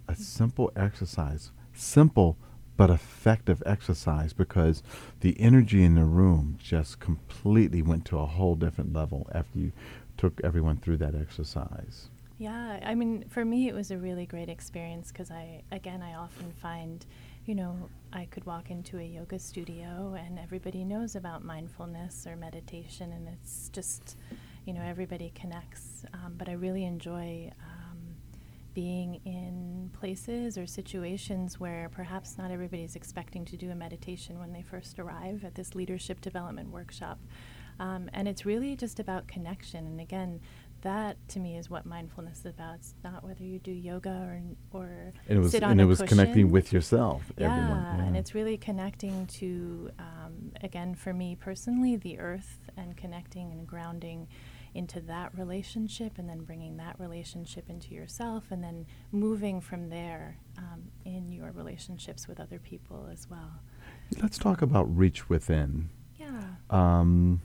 a 0.08 0.16
simple 0.16 0.72
exercise, 0.76 1.52
simple 1.74 2.38
but 2.80 2.90
effective 2.90 3.62
exercise 3.66 4.32
because 4.32 4.82
the 5.20 5.38
energy 5.38 5.84
in 5.84 5.96
the 5.96 6.06
room 6.06 6.58
just 6.58 6.98
completely 7.02 7.82
went 7.82 8.06
to 8.06 8.18
a 8.18 8.26
whole 8.26 8.56
different 8.56 8.94
level 8.94 9.30
after 9.34 9.60
you 9.60 9.74
took 10.16 10.40
everyone 10.46 10.78
through 10.78 10.96
that 10.96 11.14
exercise. 11.14 12.08
Yeah, 12.38 12.80
I 12.82 12.96
mean, 12.96 13.26
for 13.28 13.44
me, 13.44 13.68
it 13.68 13.76
was 13.76 13.92
a 13.92 13.98
really 13.98 14.26
great 14.26 14.48
experience 14.48 15.12
because 15.12 15.30
I, 15.30 15.62
again, 15.74 16.02
I 16.02 16.14
often 16.14 16.54
find, 16.54 17.06
you 17.46 17.54
know, 17.54 17.90
I 18.14 18.24
could 18.32 18.46
walk 18.46 18.72
into 18.72 18.98
a 18.98 19.04
yoga 19.04 19.40
studio 19.40 20.16
and 20.18 20.40
everybody 20.40 20.86
knows 20.86 21.18
about 21.18 21.44
mindfulness 21.44 22.26
or 22.26 22.38
meditation, 22.38 23.12
and 23.12 23.28
it's 23.28 23.68
just, 23.74 24.16
you 24.66 24.72
know, 24.72 24.82
everybody 24.84 25.34
connects. 25.36 26.06
Um, 26.14 26.36
but 26.38 26.48
I 26.48 26.54
really 26.54 26.86
enjoy 26.86 27.52
being 28.80 29.20
in 29.26 29.90
places 29.92 30.58
or 30.58 30.66
situations 30.66 31.60
where 31.60 31.90
perhaps 31.90 32.38
not 32.38 32.50
everybody's 32.50 32.96
expecting 32.96 33.44
to 33.44 33.58
do 33.58 33.72
a 33.72 33.76
meditation 33.76 34.40
when 34.40 34.54
they 34.54 34.62
first 34.62 35.00
arrive 35.00 35.44
at 35.44 35.54
this 35.54 35.76
leadership 35.76 36.22
development 36.22 36.70
workshop. 36.70 37.20
Um, 37.82 38.10
and 38.14 38.26
it's 38.26 38.46
really 38.46 38.78
just 38.78 39.02
about 39.02 39.28
connection. 39.28 39.86
And 39.86 40.00
again, 40.00 40.40
that 40.84 41.18
to 41.28 41.42
me 41.42 41.58
is 41.58 41.70
what 41.70 41.86
mindfulness 41.86 42.40
is 42.40 42.46
about. 42.46 42.76
It's 42.76 42.94
not 43.04 43.22
whether 43.22 43.44
you 43.44 43.60
do 43.60 43.72
yoga 43.72 44.12
or 44.12 44.42
or 44.72 45.14
And 45.28 45.38
it 45.40 45.42
was 45.42 45.52
sit 45.52 45.62
on 45.62 45.72
and 45.72 45.82
it 45.82 45.86
was 45.86 46.02
connecting 46.02 46.50
with 46.50 46.72
yourself. 46.72 47.34
Yeah, 47.38 47.52
everyone. 47.52 48.08
and 48.08 48.16
it's 48.16 48.34
really 48.34 48.56
connecting 48.56 49.28
to, 49.40 49.92
um, 50.00 50.54
again, 50.64 50.96
for 50.96 51.14
me 51.14 51.36
personally, 51.36 51.98
the 51.98 52.18
earth 52.18 52.60
and 52.78 52.96
connecting 52.96 53.52
and 53.52 53.68
grounding 53.68 54.30
into 54.74 55.00
that 55.02 55.38
relationship 55.38 56.14
and 56.18 56.30
then 56.30 56.44
bringing 56.44 56.78
that 56.78 57.00
relationship 57.00 57.70
into 57.70 57.94
yourself 57.94 58.46
and 58.52 58.64
then 58.64 58.86
moving 59.12 59.60
from 59.62 59.90
there 59.90 60.38
um, 60.58 60.84
in 61.06 61.32
your 61.32 61.52
relationships 61.52 62.28
with 62.28 62.40
other 62.40 62.60
people 62.60 63.08
as 63.12 63.30
well. 63.30 63.62
Let's 64.22 64.38
talk 64.38 64.62
about 64.62 64.84
Reach 64.96 65.30
Within. 65.30 65.90
Yeah. 66.18 66.42
Um, 66.70 67.42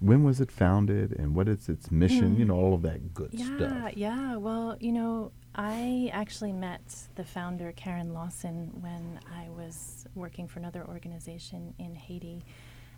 when 0.00 0.24
was 0.24 0.40
it 0.40 0.50
founded 0.50 1.12
and 1.12 1.34
what 1.34 1.48
is 1.48 1.68
its 1.68 1.90
mission? 1.90 2.34
Mm. 2.34 2.38
You 2.38 2.44
know, 2.46 2.56
all 2.56 2.74
of 2.74 2.82
that 2.82 3.14
good 3.14 3.30
Yeah, 3.32 3.56
stuff. 3.56 3.96
yeah. 3.96 4.36
Well, 4.36 4.76
you 4.80 4.92
know, 4.92 5.32
I 5.54 6.10
actually 6.12 6.52
met 6.52 6.82
the 7.14 7.24
founder, 7.24 7.72
Karen 7.72 8.12
Lawson, 8.12 8.72
when 8.80 9.20
I 9.32 9.48
was 9.50 10.04
working 10.14 10.48
for 10.48 10.58
another 10.58 10.84
organization 10.86 11.74
in 11.78 11.94
Haiti. 11.94 12.44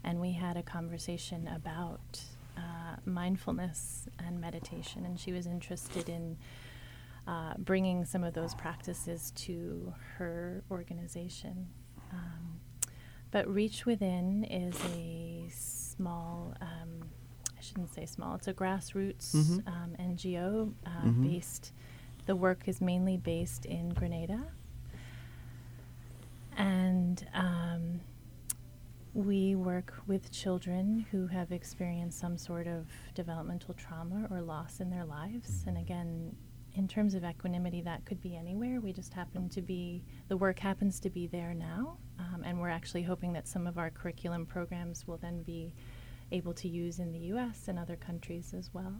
And 0.04 0.20
we 0.20 0.32
had 0.32 0.56
a 0.56 0.62
conversation 0.62 1.48
about 1.48 2.20
uh, 2.56 2.96
mindfulness 3.04 4.08
and 4.18 4.40
meditation. 4.40 5.04
And 5.04 5.18
she 5.18 5.32
was 5.32 5.46
interested 5.46 6.08
in 6.08 6.36
uh, 7.26 7.54
bringing 7.58 8.04
some 8.04 8.22
of 8.24 8.34
those 8.34 8.54
practices 8.54 9.32
to 9.36 9.92
her 10.16 10.62
organization. 10.70 11.66
Um, 12.12 12.60
but 13.32 13.48
Reach 13.52 13.84
Within 13.84 14.44
is 14.44 14.78
a 14.96 15.48
small, 15.50 16.54
um, 16.60 17.08
I 17.58 17.60
shouldn't 17.60 17.92
say 17.92 18.06
small, 18.06 18.36
it's 18.36 18.46
a 18.46 18.54
grassroots 18.54 19.34
Mhm. 19.34 19.66
um, 19.66 19.96
NGO 19.98 20.72
uh, 20.86 20.90
Mhm. 21.02 21.22
based. 21.22 21.72
The 22.26 22.36
work 22.36 22.68
is 22.68 22.80
mainly 22.80 23.16
based 23.16 23.66
in 23.66 23.90
Grenada. 23.90 24.52
And 26.56 27.26
um, 27.34 28.00
we 29.16 29.54
work 29.54 29.94
with 30.06 30.30
children 30.30 31.06
who 31.10 31.26
have 31.26 31.50
experienced 31.50 32.18
some 32.18 32.36
sort 32.36 32.66
of 32.66 32.86
developmental 33.14 33.72
trauma 33.72 34.28
or 34.30 34.42
loss 34.42 34.80
in 34.80 34.90
their 34.90 35.06
lives. 35.06 35.64
And 35.66 35.78
again, 35.78 36.36
in 36.74 36.86
terms 36.86 37.14
of 37.14 37.24
equanimity, 37.24 37.80
that 37.80 38.04
could 38.04 38.20
be 38.20 38.36
anywhere. 38.36 38.78
We 38.78 38.92
just 38.92 39.14
happen 39.14 39.48
to 39.48 39.62
be, 39.62 40.04
the 40.28 40.36
work 40.36 40.58
happens 40.58 41.00
to 41.00 41.08
be 41.08 41.26
there 41.26 41.54
now. 41.54 41.96
Um, 42.18 42.42
and 42.44 42.60
we're 42.60 42.68
actually 42.68 43.04
hoping 43.04 43.32
that 43.32 43.48
some 43.48 43.66
of 43.66 43.78
our 43.78 43.88
curriculum 43.88 44.44
programs 44.44 45.06
will 45.06 45.16
then 45.16 45.42
be 45.42 45.72
able 46.30 46.52
to 46.52 46.68
use 46.68 46.98
in 46.98 47.10
the 47.10 47.20
US 47.32 47.68
and 47.68 47.78
other 47.78 47.96
countries 47.96 48.52
as 48.52 48.68
well. 48.74 48.96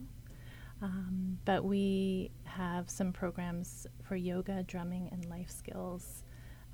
Um, 0.80 1.38
but 1.44 1.62
we 1.62 2.30
have 2.44 2.88
some 2.88 3.12
programs 3.12 3.86
for 4.02 4.16
yoga, 4.16 4.62
drumming, 4.62 5.10
and 5.12 5.26
life 5.26 5.50
skills. 5.50 6.24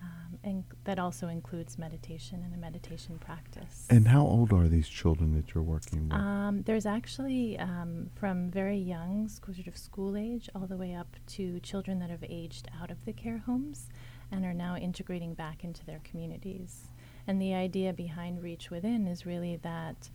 Um, 0.03 0.39
and 0.43 0.65
that 0.85 0.99
also 0.99 1.29
includes 1.29 1.79
meditation 1.79 2.43
and 2.45 2.55
a 2.55 2.59
meditation 2.59 3.19
practice. 3.19 3.87
And 3.89 4.09
how 4.09 4.23
old 4.23 4.53
are 4.53 4.69
these 4.69 4.89
children 4.89 5.35
that 5.35 5.55
you're 5.55 5.63
working 5.63 6.09
with? 6.09 6.19
Um, 6.19 6.63
there's 6.63 6.87
actually 6.87 7.59
um, 7.59 8.11
from 8.15 8.51
very 8.51 8.79
young, 8.79 9.29
sort 9.29 9.67
of 9.67 9.77
school 9.77 10.17
age, 10.17 10.49
all 10.55 10.67
the 10.67 10.77
way 10.77 10.95
up 10.95 11.17
to 11.29 11.61
children 11.61 11.99
that 12.01 12.11
have 12.11 12.25
aged 12.29 12.69
out 12.81 12.91
of 12.91 13.05
the 13.05 13.13
care 13.13 13.39
homes 13.39 13.89
and 14.33 14.45
are 14.45 14.55
now 14.55 14.77
integrating 14.77 15.35
back 15.35 15.63
into 15.63 15.85
their 15.85 16.01
communities. 16.03 16.89
And 17.27 17.41
the 17.41 17.55
idea 17.55 17.93
behind 17.93 18.43
Reach 18.43 18.71
Within 18.71 19.07
is 19.07 19.25
really 19.25 19.57
that, 19.63 20.11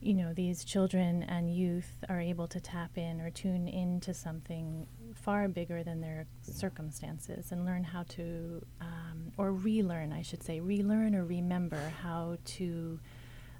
you 0.00 0.14
know, 0.14 0.32
these 0.32 0.64
children 0.64 1.22
and 1.24 1.54
youth 1.54 2.04
are 2.08 2.20
able 2.20 2.48
to 2.48 2.60
tap 2.60 2.96
in 2.96 3.20
or 3.20 3.30
tune 3.30 3.68
into 3.68 4.14
something 4.14 4.86
far 5.14 5.46
bigger 5.46 5.82
than 5.82 6.00
their 6.00 6.26
circumstances 6.42 7.52
and 7.52 7.66
learn 7.66 7.84
how 7.84 8.04
to, 8.04 8.64
um, 8.80 9.32
or 9.36 9.52
relearn, 9.52 10.12
I 10.12 10.22
should 10.22 10.42
say, 10.42 10.60
relearn 10.60 11.14
or 11.14 11.24
remember 11.24 11.92
how 12.02 12.38
to 12.44 12.98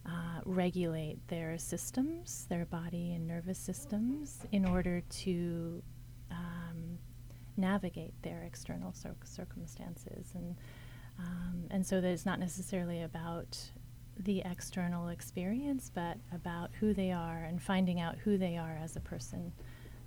uh, 0.07 0.41
regulate 0.47 1.19
their 1.29 1.59
systems, 1.59 2.47
their 2.49 2.65
body 2.65 3.13
and 3.13 3.27
nervous 3.29 3.59
systems, 3.59 4.39
in 4.51 4.65
order 4.65 5.03
to 5.11 5.83
um, 6.31 6.99
navigate 7.59 8.15
their 8.23 8.43
external 8.45 8.93
cir- 8.95 9.15
circumstances. 9.25 10.31
And, 10.35 10.57
um, 11.19 11.65
and 11.71 11.87
so 11.87 12.01
that 12.01 12.09
it's 12.09 12.25
not 12.25 12.39
necessarily 12.39 13.03
about 13.03 13.59
the 14.25 14.43
external 14.45 15.09
experience, 15.09 15.91
but 15.95 16.17
about 16.35 16.71
who 16.81 16.93
they 16.95 17.13
are 17.13 17.45
and 17.45 17.61
finding 17.63 18.01
out 18.01 18.17
who 18.19 18.37
they 18.39 18.57
are 18.57 18.79
as 18.83 18.97
a 18.97 19.01
person 19.01 19.53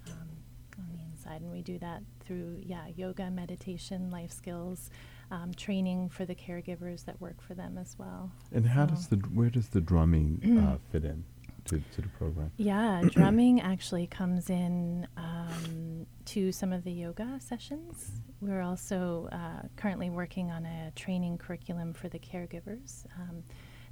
um, 0.08 0.30
on 0.78 0.86
the 0.96 1.04
inside. 1.04 1.42
And 1.42 1.52
we 1.52 1.62
do 1.62 1.78
that 1.80 2.02
through, 2.20 2.60
yeah, 2.64 2.86
yoga, 2.96 3.30
meditation, 3.32 4.10
life 4.12 4.32
skills, 4.32 4.90
um, 5.32 5.54
training 5.56 6.10
for 6.10 6.26
the 6.26 6.36
caregivers 6.36 7.06
that 7.06 7.20
work 7.20 7.42
for 7.42 7.54
them 7.56 7.78
as 7.78 7.96
well. 7.98 8.32
and 8.52 8.66
how 8.68 8.86
so- 8.88 8.94
does 8.96 9.08
the 9.08 9.16
where 9.34 9.50
does 9.50 9.70
the 9.70 9.82
drumming 9.82 10.60
uh, 10.68 10.78
fit 10.92 11.06
in 11.06 11.24
to, 11.66 11.82
to 11.96 12.02
the 12.02 12.10
program? 12.10 12.52
Yeah, 12.58 13.02
drumming 13.12 13.62
actually 13.62 14.06
comes 14.08 14.50
in 14.50 15.08
um, 15.18 16.06
to 16.26 16.52
some 16.52 16.72
of 16.72 16.84
the 16.84 16.92
yoga 16.92 17.40
sessions. 17.40 18.12
We're 18.42 18.62
also 18.62 19.30
uh, 19.32 19.68
currently 19.78 20.10
working 20.10 20.52
on 20.52 20.66
a 20.66 20.92
training 20.96 21.38
curriculum 21.38 21.94
for 21.94 22.10
the 22.10 22.20
caregivers. 22.20 23.06
Um, 23.18 23.44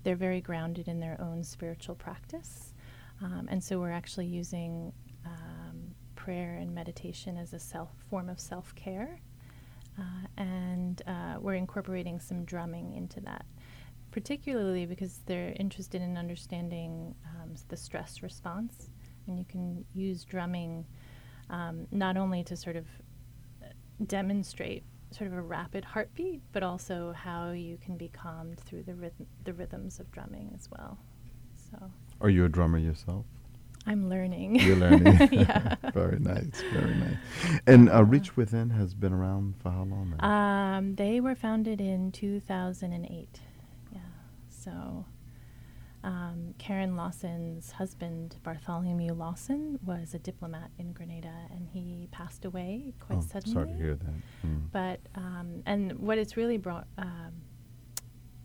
they're 0.04 0.16
very 0.16 0.42
grounded 0.42 0.88
in 0.88 1.00
their 1.00 1.20
own 1.22 1.44
spiritual 1.44 1.96
practice. 1.96 2.74
Um, 3.22 3.48
and 3.50 3.64
so 3.64 3.80
we're 3.80 3.92
actually 3.92 4.26
using 4.28 4.94
um, 5.26 5.96
prayer 6.16 6.56
and 6.56 6.74
meditation 6.74 7.38
as 7.38 7.54
a 7.54 7.60
self 7.60 7.90
form 8.10 8.30
of 8.30 8.40
self 8.40 8.74
care. 8.76 9.20
uh, 9.98 10.28
and 10.38 11.02
uh, 11.08 11.36
we're 11.40 11.56
incorporating 11.56 12.20
some 12.20 12.44
drumming 12.46 12.94
into 12.94 13.20
that, 13.22 13.46
particularly 14.12 14.86
because 14.86 15.20
they're 15.26 15.54
interested 15.60 16.02
in 16.02 16.18
understanding 16.18 17.14
um, 17.26 17.54
the 17.68 17.78
stress 17.78 18.24
response. 18.24 18.90
And 19.28 19.38
you 19.38 19.46
can 19.46 19.86
use 19.94 20.24
drumming 20.24 20.86
um, 21.50 21.88
not 21.92 22.18
only 22.18 22.44
to 22.46 22.56
sort 22.56 22.76
of 22.76 22.86
uh, 23.62 23.68
demonstrate 24.08 24.84
sort 25.12 25.32
of 25.32 25.38
a 25.38 25.42
rapid 25.42 25.86
heartbeat, 25.86 26.42
but 26.52 26.64
also 26.64 27.14
how 27.14 27.52
you 27.52 27.78
can 27.78 27.98
be 27.98 28.08
calmed 28.08 28.60
through 28.60 28.84
the 28.84 28.96
rhythm, 28.96 29.28
the 29.44 29.54
rhythms 29.54 30.00
of 30.00 30.12
drumming 30.12 30.52
as 30.56 30.70
well. 30.72 30.98
So. 31.72 31.92
Are 32.22 32.30
you 32.30 32.46
a 32.46 32.50
drummer 32.50 32.78
yourself? 32.78 33.26
I'm 33.86 34.10
learning. 34.10 34.56
You're 34.56 34.76
learning. 34.76 35.30
yeah. 35.32 35.76
very 35.94 36.20
nice. 36.20 36.62
Very 36.72 36.94
nice. 36.96 37.18
And 37.66 37.90
uh, 37.90 38.04
Reach 38.04 38.38
Within 38.38 38.70
has 38.70 38.94
been 38.94 39.12
around 39.12 39.56
for 39.62 39.72
how 39.72 39.84
long 39.84 40.16
now? 40.20 40.28
Um, 40.78 40.96
they 40.96 41.20
were 41.20 41.36
founded 41.36 41.82
in 41.82 42.12
2008. 42.12 43.40
Yeah. 43.92 44.00
So 44.50 45.06
um, 46.04 46.56
Karen 46.58 46.96
Lawson's 46.96 47.72
husband, 47.72 48.38
Bartholomew 48.44 49.14
Lawson, 49.14 49.80
was 49.86 50.14
a 50.14 50.20
diplomat 50.20 50.72
in 50.80 50.94
Grenada, 50.94 51.34
and 51.52 51.68
he 51.68 52.08
passed 52.12 52.46
away 52.46 52.94
quite 53.00 53.20
oh, 53.20 53.28
suddenly. 53.32 53.54
Sorry 53.54 53.68
to 53.68 53.78
hear 53.78 53.96
that. 53.96 54.48
Mm. 54.48 54.62
But 54.72 55.00
um, 55.16 55.62
and 55.66 55.94
what 56.00 56.18
it's 56.18 56.36
really 56.38 56.58
brought 56.58 56.88
um, 56.98 57.34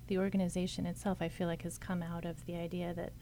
the 0.09 0.19
organization 0.19 0.87
itself, 0.87 1.19
I 1.21 1.29
feel 1.29 1.47
like, 1.47 1.63
has 1.63 1.79
come 1.79 2.03
out 2.03 2.27
of 2.27 2.45
the 2.47 2.57
idea 2.57 2.93
that 2.95 3.13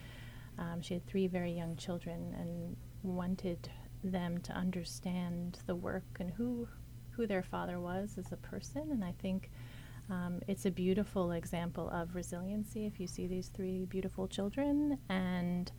um, 0.58 0.82
she 0.82 0.94
had 0.94 1.06
three 1.06 1.28
very 1.28 1.52
young 1.52 1.76
children 1.76 2.34
and 2.38 2.76
wanted 3.02 3.68
them 4.02 4.38
to 4.38 4.52
understand 4.52 5.60
the 5.66 5.74
work 5.74 6.04
and 6.18 6.30
who 6.30 6.68
who 7.10 7.26
their 7.28 7.42
father 7.44 7.78
was 7.78 8.16
as 8.18 8.32
a 8.32 8.36
person. 8.36 8.90
And 8.90 9.04
I 9.04 9.14
think 9.22 9.50
um, 10.10 10.40
it's 10.46 10.66
a 10.66 10.70
beautiful 10.70 11.32
example 11.32 11.88
of 11.90 12.14
resiliency 12.14 12.86
if 12.86 13.00
you 13.00 13.06
see 13.06 13.26
these 13.26 13.48
three 13.48 13.86
beautiful 13.86 14.28
children 14.28 14.98
and 15.08 15.72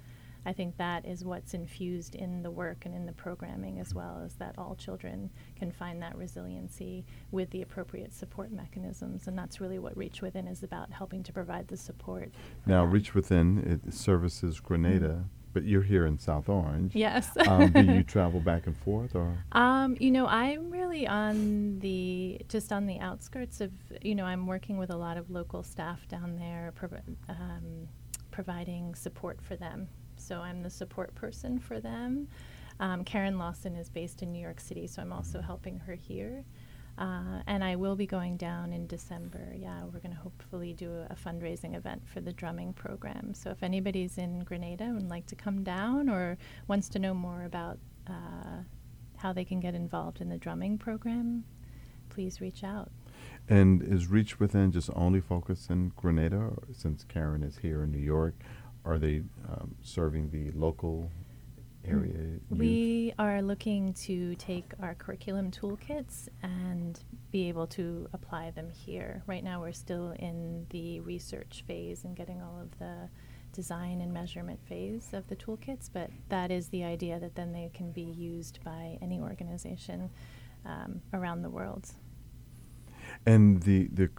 I 0.46 0.54
think 0.54 0.78
that 0.78 1.06
is 1.06 1.26
what's 1.26 1.56
infused 1.56 2.14
in 2.14 2.44
the 2.44 2.52
work 2.52 2.86
and 2.86 2.94
in 2.94 3.08
the 3.08 3.14
programming 3.14 3.80
as 3.80 3.96
well, 3.96 4.22
is 4.24 4.36
that 4.36 4.54
all 4.60 4.76
children 4.76 5.32
can 5.56 5.72
find 5.72 6.02
that 6.04 6.16
resiliency 6.16 7.04
with 7.32 7.50
the 7.50 7.64
appropriate 7.64 8.14
support 8.14 8.52
mechanisms. 8.52 9.28
And 9.28 9.36
that's 9.36 9.60
really 9.60 9.80
what 9.80 9.98
Reach 9.98 10.22
Within 10.22 10.48
is 10.48 10.62
about, 10.62 10.92
helping 10.92 11.24
to 11.24 11.34
provide 11.34 11.68
the 11.68 11.78
support. 11.78 12.32
Now, 12.68 12.86
Reach 12.86 13.16
Within, 13.16 13.82
it 13.86 13.94
services 13.94 14.60
Grenada. 14.60 15.08
Mm-hmm. 15.08 15.45
But 15.56 15.64
you're 15.64 15.82
here 15.82 16.06
in 16.06 16.20
South 16.20 16.50
Orange. 16.50 16.94
Yes. 16.96 17.30
um, 17.48 17.72
do 17.72 17.82
you 17.82 18.04
travel 18.16 18.40
back 18.40 18.68
and 18.68 18.78
forth, 18.78 19.16
or? 19.16 19.36
Um, 19.54 19.98
you 20.00 20.12
know, 20.12 20.28
I'm 20.28 20.70
really 20.70 21.08
on 21.08 21.80
the 21.80 22.40
just 22.50 22.72
on 22.72 22.86
the 22.86 23.00
outskirts 23.00 23.60
of. 23.62 23.72
You 24.04 24.14
know, 24.14 24.26
I'm 24.26 24.46
working 24.46 24.78
with 24.78 24.92
a 24.92 24.98
lot 24.98 25.18
of 25.18 25.32
local 25.32 25.64
staff 25.64 26.08
down 26.08 26.36
there, 26.36 26.72
prov- 26.76 27.02
um, 27.28 27.88
providing 28.30 28.94
support 28.94 29.42
for 29.42 29.56
them 29.56 29.88
so 30.18 30.40
I'm 30.40 30.62
the 30.64 30.70
support 30.70 31.14
person 31.16 31.60
for 31.60 31.80
them. 31.80 32.28
Um, 32.80 33.04
Karen 33.04 33.38
Lawson 33.38 33.76
is 33.76 33.90
based 33.90 34.22
in 34.22 34.32
New 34.32 34.42
York 34.42 34.60
City, 34.60 34.88
so 34.88 35.02
I'm 35.02 35.14
also 35.14 35.42
helping 35.42 35.80
her 35.80 35.94
here. 35.94 36.44
Uh, 36.98 37.42
and 37.46 37.62
I 37.64 37.76
will 37.76 37.96
be 37.96 38.06
going 38.06 38.38
down 38.38 38.72
in 38.72 38.88
December. 38.88 39.54
Yeah, 39.58 39.84
we're 39.84 40.00
going 40.00 40.16
to 40.16 40.22
hopefully 40.22 40.74
do 40.74 40.92
a, 40.94 41.08
a, 41.12 41.16
fundraising 41.16 41.76
event 41.76 42.02
for 42.08 42.22
the 42.22 42.32
drumming 42.32 42.72
program. 42.72 43.34
So 43.34 43.50
if 43.50 43.64
anybody's 43.64 44.18
in 44.18 44.46
Grenada 44.46 44.86
and 44.86 44.96
would 44.96 45.10
like 45.10 45.26
to 45.28 45.36
come 45.36 45.64
down 45.64 46.08
or 46.08 46.38
wants 46.68 46.88
to 46.90 47.00
know 47.00 47.14
more 47.14 47.44
about 47.44 47.80
uh, 48.08 48.64
how 49.18 49.34
they 49.34 49.44
can 49.44 49.60
get 49.60 49.76
involved 49.76 50.22
in 50.22 50.30
the 50.30 50.38
drumming 50.38 50.78
program, 50.78 51.44
please 52.08 52.40
reach 52.40 52.64
out. 52.64 52.90
And 53.50 53.84
is 53.84 54.08
Reach 54.08 54.40
Within 54.40 54.72
just 54.72 54.90
only 54.96 55.20
focused 55.20 55.70
in 55.70 55.92
Grenada, 55.98 56.54
since 56.72 57.04
Karen 57.04 57.44
is 57.44 57.58
here 57.58 57.84
in 57.84 57.92
New 57.92 58.00
York? 58.00 58.36
Are 58.86 58.98
they 58.98 59.24
um, 59.50 59.76
serving 59.82 60.30
the 60.30 60.52
local 60.52 61.12
area? 61.88 62.40
We 62.50 63.14
are 63.20 63.42
looking 63.42 63.94
to 63.94 64.36
take 64.36 64.74
our 64.82 64.96
curriculum 64.96 65.52
toolkits 65.52 66.28
and 66.44 67.00
be 67.32 67.48
able 67.50 67.68
to 67.68 68.08
apply 68.14 68.52
them 68.52 68.70
here. 68.70 69.24
Right 69.28 69.44
now, 69.44 69.62
we're 69.62 69.72
still 69.72 70.12
in 70.20 70.66
the 70.70 71.00
research 71.02 71.64
phase 71.68 72.04
and 72.04 72.16
getting 72.16 72.42
all 72.42 72.60
of 72.62 72.78
the 72.80 73.10
design 73.54 74.02
and 74.02 74.14
measurement 74.14 74.60
phase 74.68 75.10
of 75.14 75.28
the 75.28 75.36
toolkits, 75.36 75.90
but 75.92 76.10
that 76.30 76.52
is 76.52 76.68
the 76.70 76.84
idea 76.84 77.20
that 77.20 77.36
then 77.36 77.54
they 77.54 77.72
can 77.74 77.92
be 77.92 78.02
used 78.02 78.60
by 78.64 78.98
any 79.02 79.20
organization 79.20 80.10
um, 80.66 81.02
around 81.14 81.42
the 81.42 81.50
world. 81.50 81.90
And 83.26 83.62
the 83.64 83.88
the 83.94 84.10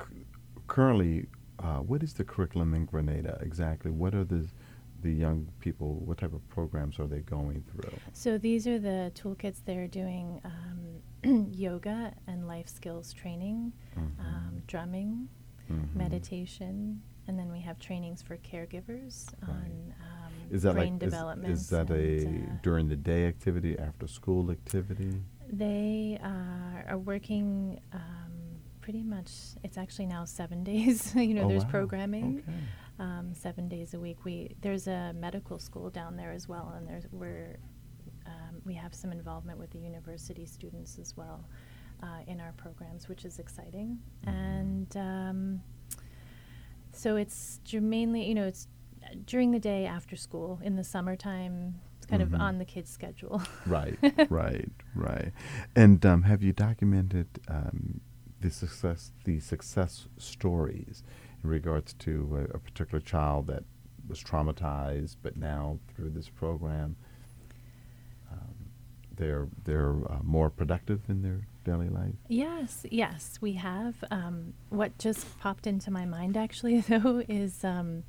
currently 0.68 1.26
uh, 1.58 1.78
what 1.78 2.02
is 2.02 2.14
the 2.14 2.24
curriculum 2.24 2.74
in 2.74 2.84
Grenada 2.86 3.38
exactly? 3.40 3.90
What 3.90 4.14
are 4.14 4.24
the 4.24 4.46
the 5.06 5.12
young 5.12 5.48
people? 5.60 5.94
What 6.04 6.18
type 6.18 6.34
of 6.34 6.46
programs 6.48 6.98
are 6.98 7.06
they 7.06 7.20
going 7.20 7.64
through? 7.70 7.98
So 8.12 8.38
these 8.38 8.66
are 8.66 8.78
the 8.78 9.12
toolkits. 9.14 9.58
They're 9.64 9.88
doing 9.88 10.40
um, 10.44 11.48
yoga 11.52 12.12
and 12.26 12.46
life 12.46 12.68
skills 12.68 13.12
training, 13.12 13.72
mm-hmm. 13.96 14.20
um, 14.20 14.62
drumming, 14.66 15.28
mm-hmm. 15.70 15.98
meditation, 15.98 17.00
and 17.28 17.38
then 17.38 17.50
we 17.50 17.60
have 17.60 17.78
trainings 17.78 18.22
for 18.22 18.36
caregivers 18.38 19.28
right. 19.42 19.50
on 19.50 19.94
um, 20.00 20.32
is 20.50 20.62
that 20.62 20.74
brain 20.74 20.94
like, 20.94 21.00
development. 21.00 21.52
Is, 21.52 21.62
is 21.62 21.68
that 21.70 21.90
a 21.90 22.26
uh, 22.26 22.30
during 22.62 22.88
the 22.88 22.96
day 22.96 23.26
activity, 23.26 23.78
after 23.78 24.06
school 24.06 24.50
activity? 24.50 25.12
They 25.50 26.18
uh, 26.22 26.90
are 26.90 26.98
working 26.98 27.80
um, 27.92 28.26
pretty 28.80 29.02
much 29.02 29.30
it's 29.64 29.78
actually 29.78 30.06
now 30.06 30.24
seven 30.24 30.62
days 30.72 31.12
you 31.16 31.34
know 31.34 31.42
oh 31.42 31.48
there's 31.48 31.64
wow. 31.64 31.70
programming 31.70 32.44
okay. 32.46 32.56
Um, 32.98 33.32
seven 33.34 33.68
days 33.68 33.94
a 33.94 34.00
week. 34.00 34.24
We 34.24 34.54
there's 34.60 34.86
a 34.86 35.12
medical 35.14 35.58
school 35.58 35.90
down 35.90 36.16
there 36.16 36.32
as 36.32 36.48
well 36.48 36.72
and 36.76 36.88
there's 36.88 37.04
we're 37.12 37.58
um, 38.26 38.60
we 38.64 38.74
have 38.74 38.94
some 38.94 39.12
involvement 39.12 39.58
with 39.58 39.70
the 39.70 39.78
university 39.78 40.46
students 40.46 40.98
as 40.98 41.16
well 41.16 41.44
uh, 42.02 42.20
in 42.26 42.40
our 42.40 42.52
programs 42.52 43.08
which 43.08 43.24
is 43.24 43.38
exciting. 43.38 43.98
Mm-hmm. 44.26 44.36
and 44.36 44.96
um, 44.96 45.60
so 46.92 47.16
it's 47.16 47.60
mainly 47.72 48.24
you 48.24 48.34
know 48.34 48.46
it's 48.46 48.68
during 49.24 49.50
the 49.52 49.60
day 49.60 49.86
after 49.86 50.16
school 50.16 50.58
in 50.62 50.76
the 50.76 50.84
summertime 50.84 51.80
it's 51.96 52.06
kind 52.06 52.22
mm-hmm. 52.22 52.34
of 52.34 52.40
on 52.40 52.58
the 52.58 52.64
kids 52.64 52.90
schedule. 52.90 53.42
Right 53.66 53.98
right 54.30 54.70
right. 54.94 55.32
And 55.74 56.04
um, 56.04 56.22
have 56.22 56.42
you 56.42 56.52
documented 56.52 57.28
um, 57.48 58.00
the 58.40 58.50
success 58.50 59.12
the 59.24 59.40
success 59.40 60.08
stories 60.18 61.02
in 61.42 61.50
regards 61.50 61.92
to 61.94 62.48
a, 62.52 62.56
a, 62.56 62.58
particular 62.58 63.00
child 63.00 63.46
that 63.48 63.64
was 64.08 64.22
traumatized, 64.22 65.16
but 65.22 65.36
now 65.36 65.78
through 65.94 66.10
this 66.10 66.28
program, 66.28 66.96
um, 68.30 68.54
they're 69.16 69.48
they're 69.64 69.96
uh, 70.10 70.18
more 70.22 70.50
productive 70.50 71.00
in 71.08 71.22
their 71.22 71.46
daily 71.64 71.88
life. 71.88 72.14
Yes, 72.28 72.86
yes, 72.90 73.38
we 73.40 73.54
have. 73.54 73.96
Um, 74.10 74.54
what 74.68 74.98
just 74.98 75.38
popped 75.40 75.66
into 75.66 75.90
my 75.90 76.04
mind 76.04 76.36
actually, 76.36 76.80
though, 76.88 77.22
is. 77.28 77.64
Um, 77.64 78.04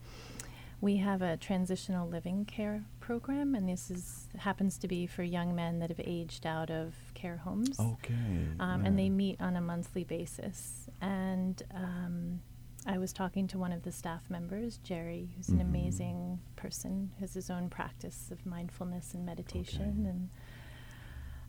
we 0.79 0.97
have 0.97 1.21
a 1.21 1.37
transitional 1.37 2.07
living 2.07 2.45
care 2.45 2.83
program, 2.99 3.55
and 3.55 3.67
this 3.67 3.89
is 3.89 4.27
happens 4.37 4.77
to 4.79 4.87
be 4.87 5.07
for 5.07 5.23
young 5.23 5.55
men 5.55 5.79
that 5.79 5.89
have 5.89 5.99
aged 6.03 6.45
out 6.45 6.69
of 6.69 6.93
care 7.15 7.37
homes. 7.37 7.79
Okay. 7.79 8.13
Um, 8.59 8.81
yeah. 8.81 8.87
And 8.87 8.99
they 8.99 9.09
meet 9.09 9.41
on 9.41 9.55
a 9.55 9.61
monthly 9.61 10.03
basis. 10.03 10.87
And 11.01 11.61
um, 11.73 12.41
I 12.87 12.97
was 12.97 13.11
talking 13.11 13.47
to 13.47 13.57
one 13.57 13.73
of 13.73 13.83
the 13.83 13.91
staff 13.91 14.29
members, 14.29 14.77
Jerry, 14.77 15.29
who's 15.35 15.47
mm-hmm. 15.47 15.59
an 15.59 15.67
amazing 15.67 16.39
person, 16.55 17.11
has 17.19 17.33
his 17.33 17.49
own 17.49 17.69
practice 17.69 18.29
of 18.31 18.45
mindfulness 18.45 19.13
and 19.13 19.25
meditation, 19.25 19.97
okay. 19.99 20.09
and 20.09 20.29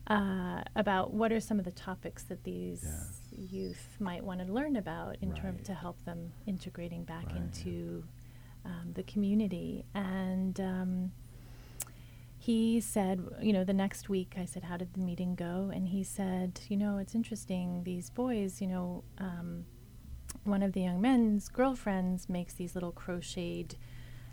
uh, 0.07 0.63
about 0.75 1.13
what 1.13 1.31
are 1.31 1.39
some 1.39 1.57
of 1.57 1.65
the 1.65 1.71
topics 1.71 2.23
that 2.23 2.43
these 2.43 2.83
yeah. 2.83 3.45
youth 3.51 3.95
might 3.99 4.23
want 4.23 4.45
to 4.45 4.51
learn 4.51 4.75
about 4.75 5.15
in 5.21 5.29
right. 5.29 5.41
terms 5.41 5.65
to 5.67 5.73
help 5.73 6.03
them 6.03 6.33
integrating 6.45 7.03
back 7.03 7.27
right. 7.27 7.37
into 7.37 8.03
um, 8.65 8.91
the 8.93 9.03
community. 9.03 9.85
And 9.95 10.59
um, 10.59 11.11
he 12.37 12.81
said, 12.81 13.21
you 13.41 13.53
know, 13.53 13.63
the 13.63 13.73
next 13.73 14.09
week 14.09 14.35
I 14.37 14.45
said, 14.45 14.63
How 14.63 14.77
did 14.77 14.93
the 14.93 14.99
meeting 14.99 15.35
go? 15.35 15.71
And 15.73 15.87
he 15.87 16.03
said, 16.03 16.59
You 16.67 16.75
know, 16.75 16.97
it's 16.97 17.15
interesting. 17.15 17.83
These 17.83 18.09
boys, 18.09 18.59
you 18.59 18.67
know, 18.67 19.03
um, 19.19 19.65
one 20.43 20.63
of 20.63 20.73
the 20.73 20.81
young 20.81 21.01
men's 21.01 21.47
girlfriends 21.49 22.29
makes 22.29 22.53
these 22.53 22.75
little 22.75 22.91
crocheted 22.91 23.75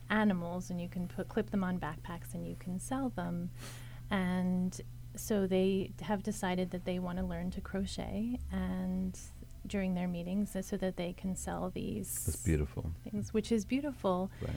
animals, 0.09 0.71
and 0.71 0.81
you 0.81 0.89
can 0.89 1.09
put 1.09 1.29
clip 1.29 1.51
them 1.51 1.65
on 1.65 1.79
backpacks 1.79 2.33
and 2.35 2.47
you 2.47 2.57
can 2.59 2.79
sell 2.79 3.11
them. 3.11 3.51
And 4.11 4.79
so 5.17 5.47
they 5.47 5.93
have 6.03 6.23
decided 6.23 6.71
that 6.71 6.85
they 6.85 6.99
want 6.99 7.19
to 7.19 7.25
learn 7.25 7.51
to 7.53 7.61
crochet, 7.61 8.39
and 8.53 9.19
during 9.67 9.95
their 9.95 10.07
meetings 10.07 10.55
so 10.61 10.77
that 10.77 10.97
they 10.97 11.13
can 11.13 11.35
sell 11.35 11.71
these. 11.75 12.25
That's 12.25 12.37
beautiful. 12.37 12.93
Things, 13.11 13.35
which 13.35 13.51
is 13.51 13.65
beautiful. 13.65 14.31
Right. 14.41 14.53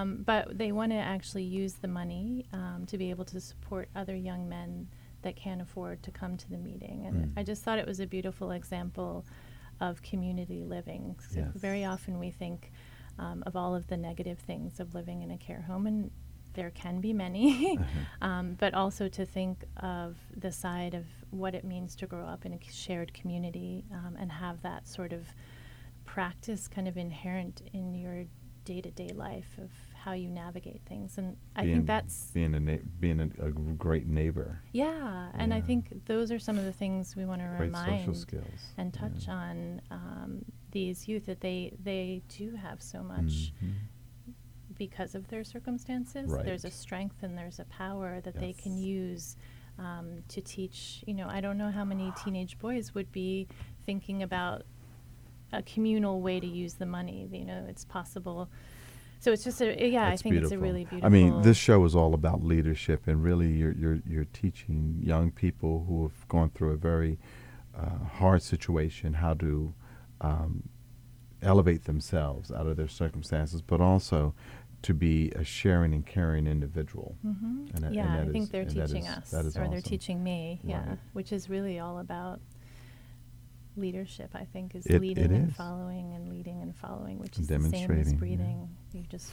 Um, 0.00 0.22
but 0.26 0.58
they 0.58 0.70
want 0.70 0.92
to 0.92 0.98
actually 0.98 1.44
use 1.44 1.74
the 1.74 1.88
money 1.88 2.44
um, 2.52 2.84
to 2.88 2.98
be 2.98 3.08
able 3.08 3.24
to 3.24 3.40
support 3.40 3.88
other 3.96 4.14
young 4.14 4.46
men 4.46 4.88
that 5.22 5.34
can't 5.34 5.62
afford 5.62 6.02
to 6.02 6.10
come 6.10 6.36
to 6.36 6.50
the 6.50 6.58
meeting. 6.58 7.06
And 7.06 7.14
Mm. 7.28 7.30
I 7.38 7.42
just 7.42 7.62
thought 7.62 7.78
it 7.78 7.86
was 7.86 8.00
a 8.00 8.06
beautiful 8.06 8.50
example 8.50 9.24
of 9.80 10.02
community 10.02 10.64
living. 10.64 11.16
So 11.30 11.40
Yes. 11.40 11.50
Very 11.54 11.84
often 11.84 12.18
we 12.18 12.30
think 12.30 12.72
um, 13.18 13.42
of 13.46 13.54
all 13.56 13.74
of 13.74 13.86
the 13.86 13.96
negative 13.96 14.38
things 14.40 14.80
of 14.80 14.94
living 14.94 15.22
in 15.22 15.30
a 15.30 15.38
care 15.38 15.62
home, 15.62 15.86
and 15.86 16.10
there 16.54 16.70
can 16.70 17.00
be 17.00 17.12
many, 17.12 17.76
Uh-huh. 17.78 17.86
um, 18.28 18.54
but 18.58 18.74
also 18.74 19.08
to 19.08 19.24
think 19.26 19.64
of 19.82 20.16
the 20.36 20.52
side 20.52 20.94
of 20.94 21.04
what 21.30 21.54
it 21.54 21.64
means 21.64 21.96
to 21.96 22.06
grow 22.06 22.26
up 22.26 22.44
in 22.46 22.52
a 22.52 22.58
shared 22.70 23.12
community 23.14 23.84
um, 23.92 24.16
and 24.18 24.30
have 24.30 24.62
that 24.62 24.86
sort 24.88 25.12
of 25.12 25.26
practice 26.04 26.68
kind 26.68 26.86
of 26.86 26.96
inherent 26.96 27.62
in 27.72 27.94
your 27.94 28.24
day 28.64 28.80
to 28.80 28.90
day 28.90 29.08
life 29.14 29.56
of 29.58 29.70
how 30.04 30.12
you 30.12 30.28
navigate 30.28 30.82
things. 30.86 31.16
And 31.18 31.36
I 31.56 31.62
think 31.64 31.86
that's, 31.86 32.30
being 32.32 32.54
a 32.54 32.60
na- 32.60 32.84
being 33.00 33.20
a, 33.20 33.46
a 33.46 33.50
great 33.50 34.06
neighbor. 34.06 34.60
yeah, 34.72 35.30
and 35.34 35.54
I 35.54 35.60
think 35.60 36.04
those 36.06 36.30
are 36.30 36.38
some 36.38 36.58
of 36.58 36.64
the 36.64 36.72
things 36.72 37.16
we 37.16 37.24
want 37.24 37.40
to 37.40 37.48
remind 37.58 38.16
skills. 38.16 38.60
and 38.76 38.92
touch 38.92 39.26
yeah. 39.26 39.34
on 39.34 39.80
um, 39.90 40.44
these 40.72 41.08
youth 41.08 41.26
that 41.26 41.40
they 41.40 41.72
they 41.82 42.22
do 42.28 42.54
have 42.56 42.82
so 42.82 43.02
much 43.02 43.52
Mhm. 43.64 43.72
because 44.76 45.14
of 45.14 45.28
their 45.28 45.44
circumstances. 45.44 46.30
There's 46.44 46.64
a 46.64 46.70
strength 46.70 47.22
and 47.22 47.36
there's 47.38 47.58
a 47.60 47.64
power 47.64 48.20
that 48.20 48.34
they 48.38 48.52
can 48.52 48.76
use 48.76 49.36
um, 49.78 50.22
to 50.28 50.40
teach. 50.40 51.02
You 51.06 51.14
know, 51.14 51.28
I 51.28 51.40
don't 51.40 51.56
know 51.58 51.70
how 51.70 51.84
many 51.84 52.12
teenage 52.22 52.58
boys 52.58 52.94
would 52.94 53.10
be 53.10 53.48
thinking 53.86 54.22
about 54.22 54.62
a 55.52 55.62
communal 55.62 56.20
way 56.20 56.40
to 56.40 56.46
use 56.46 56.74
the 56.74 56.86
money. 56.86 57.28
You 57.32 57.44
know, 57.44 57.64
it's 57.68 57.84
possible. 57.84 58.50
So 59.24 59.32
it's 59.32 59.42
just 59.42 59.62
a 59.62 59.88
yeah. 59.90 60.06
I 60.08 60.16
think 60.16 60.16
it's 60.16 60.24
a 60.26 60.28
beautiful. 60.50 60.58
really 60.58 60.84
beautiful. 60.84 61.06
I 61.06 61.08
mean, 61.08 61.40
this 61.40 61.56
show 61.56 61.82
is 61.86 61.94
all 61.94 62.12
about 62.12 62.44
leadership, 62.44 63.06
and 63.06 63.22
really, 63.22 63.52
you're 63.52 63.72
you're 63.72 64.00
you're 64.06 64.26
teaching 64.26 64.98
young 65.02 65.30
people 65.30 65.86
who 65.88 66.02
have 66.02 66.28
gone 66.28 66.50
through 66.50 66.72
a 66.72 66.76
very 66.76 67.18
uh, 67.74 68.04
hard 68.18 68.42
situation 68.42 69.14
how 69.14 69.32
to 69.32 69.72
um, 70.20 70.68
elevate 71.40 71.84
themselves 71.84 72.52
out 72.52 72.66
of 72.66 72.76
their 72.76 72.86
circumstances, 72.86 73.62
but 73.62 73.80
also 73.80 74.34
to 74.82 74.92
be 74.92 75.30
a 75.30 75.42
sharing 75.42 75.94
and 75.94 76.04
caring 76.04 76.46
individual. 76.46 77.16
hmm 77.22 77.64
And 77.74 77.82
that- 77.82 77.82
and 77.86 77.94
yeah, 77.94 78.16
that 78.18 78.28
I 78.28 78.30
think 78.30 78.42
is- 78.44 78.50
they're 78.50 78.66
teaching 78.66 79.06
is- 79.06 79.32
us, 79.32 79.56
or 79.56 79.68
they're 79.68 79.80
teaching 79.80 80.22
me. 80.22 80.60
Yeah, 80.62 80.86
Right. 80.86 80.98
which 81.14 81.32
is 81.32 81.48
really 81.48 81.78
all 81.78 81.98
about 81.98 82.40
leadership. 83.76 84.30
I 84.34 84.44
think 84.44 84.74
is 84.74 84.84
It- 84.86 85.00
leading 85.00 85.24
it 85.24 85.30
and 85.30 85.48
is. 85.50 85.56
following 85.56 86.12
and 86.12 86.28
leading 86.28 86.60
and 86.60 86.76
following, 86.76 87.18
which 87.18 87.36
And 87.38 87.42
is 87.44 87.48
the 87.48 87.54
same 87.54 87.64
as 87.64 87.70
demonstrating, 87.88 88.38
yeah. 88.60 88.66
Just 89.14 89.30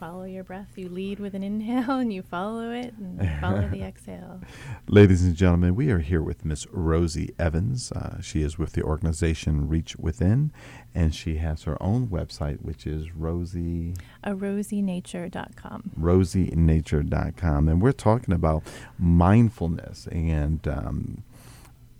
follow 0.00 0.24
your 0.24 0.42
breath. 0.44 0.68
You 0.76 0.88
lead 0.88 1.20
with 1.20 1.34
an 1.34 1.42
inhale, 1.42 1.98
and 1.98 2.10
you 2.10 2.22
follow 2.22 2.70
it, 2.70 2.94
and 2.96 3.40
follow 3.40 3.68
the 3.68 3.82
exhale. 3.90 4.40
Ladies 4.88 5.22
and 5.22 5.34
gentlemen, 5.34 5.74
we 5.74 5.90
are 5.90 5.98
here 5.98 6.22
with 6.22 6.46
Miss 6.46 6.66
Rosie 6.70 7.34
Evans. 7.38 7.92
Uh, 7.92 8.22
she 8.22 8.40
is 8.40 8.58
with 8.58 8.72
the 8.72 8.82
organization 8.82 9.68
Reach 9.68 9.96
Within, 9.96 10.50
and 10.94 11.14
she 11.14 11.36
has 11.36 11.64
her 11.64 11.76
own 11.82 12.06
website, 12.06 12.62
which 12.62 12.86
is 12.86 13.14
Rosie. 13.14 13.94
A 14.24 14.32
rosienature.com. 14.32 15.90
rosienature.com. 16.00 17.68
And 17.68 17.82
we're 17.82 17.92
talking 17.92 18.32
about 18.32 18.62
mindfulness. 18.98 20.06
And 20.06 20.66
um, 20.66 21.22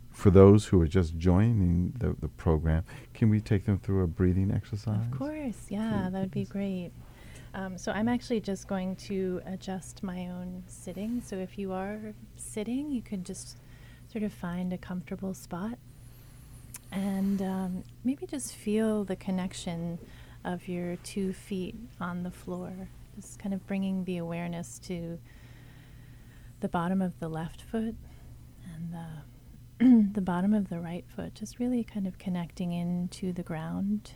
for 0.09 0.31
those 0.31 0.65
who 0.65 0.81
are 0.81 0.87
just 0.87 1.17
joining 1.19 1.93
the, 1.99 2.15
the 2.19 2.27
program, 2.27 2.85
can 3.13 3.29
we 3.29 3.39
take 3.39 3.65
them 3.65 3.77
through 3.77 4.03
a 4.03 4.07
breathing 4.07 4.51
exercise? 4.51 5.05
Of 5.11 5.17
course, 5.17 5.67
yeah, 5.69 6.09
that 6.11 6.19
would 6.19 6.31
be 6.31 6.45
great. 6.45 6.91
Um, 7.53 7.77
so 7.77 7.91
I'm 7.91 8.07
actually 8.07 8.39
just 8.41 8.67
going 8.67 8.95
to 8.97 9.41
adjust 9.45 10.03
my 10.03 10.27
own 10.27 10.63
sitting. 10.67 11.21
So 11.25 11.37
if 11.37 11.57
you 11.57 11.71
are 11.73 12.13
sitting, 12.35 12.91
you 12.91 13.01
can 13.01 13.23
just 13.23 13.57
sort 14.11 14.23
of 14.23 14.33
find 14.33 14.71
a 14.73 14.77
comfortable 14.77 15.33
spot 15.33 15.77
and 16.91 17.41
um, 17.41 17.83
maybe 18.03 18.25
just 18.25 18.55
feel 18.55 19.03
the 19.03 19.15
connection 19.15 19.99
of 20.43 20.67
your 20.67 20.95
two 20.97 21.33
feet 21.33 21.75
on 21.99 22.23
the 22.23 22.31
floor. 22.31 22.71
Just 23.15 23.39
kind 23.39 23.53
of 23.53 23.65
bringing 23.67 24.05
the 24.05 24.17
awareness 24.17 24.79
to 24.79 25.19
the 26.61 26.67
bottom 26.67 27.01
of 27.01 27.19
the 27.19 27.29
left 27.29 27.61
foot 27.61 27.95
and 28.75 28.93
the 28.93 29.05
the 30.13 30.21
bottom 30.21 30.53
of 30.53 30.67
the 30.67 30.79
right 30.79 31.05
foot, 31.15 31.33
just 31.33 31.57
really 31.57 31.85
kind 31.85 32.05
of 32.05 32.17
connecting 32.17 32.73
into 32.73 33.31
the 33.31 33.43
ground, 33.43 34.11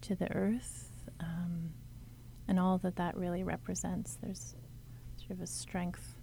to 0.00 0.16
the 0.16 0.28
earth, 0.32 0.90
um, 1.20 1.70
and 2.48 2.58
all 2.58 2.78
that 2.78 2.96
that 2.96 3.16
really 3.16 3.42
represents. 3.42 4.18
There's 4.22 4.54
sort 5.18 5.32
of 5.32 5.40
a 5.40 5.46
strength 5.46 6.16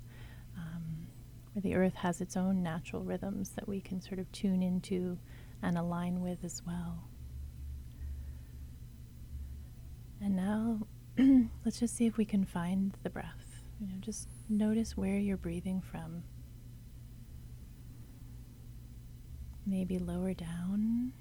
um, 0.58 1.08
where 1.54 1.62
the 1.62 1.76
earth 1.76 1.96
has 1.96 2.22
its 2.22 2.38
own 2.38 2.62
natural 2.62 3.04
rhythms 3.04 3.50
that 3.52 3.68
we 3.68 3.82
can 3.82 4.02
sort 4.02 4.20
of 4.20 4.32
tune 4.32 4.62
into 4.62 5.18
and 5.62 5.78
align 5.78 6.22
with 6.22 6.44
as 6.44 6.62
well. 6.66 7.04
And 10.22 10.36
now, 10.36 10.88
let's 11.66 11.80
just 11.80 11.96
see 11.96 12.06
if 12.06 12.18
we 12.18 12.26
can 12.26 12.46
find 12.46 12.96
the 13.04 13.10
breath. 13.10 13.64
You 13.80 13.88
know, 13.88 13.96
just 14.00 14.28
notice 14.50 14.96
where 14.96 15.18
you're 15.18 15.38
breathing 15.38 15.82
from. 15.82 16.24
Maybe 19.66 19.98
lower 19.98 20.34
down, 20.34 21.14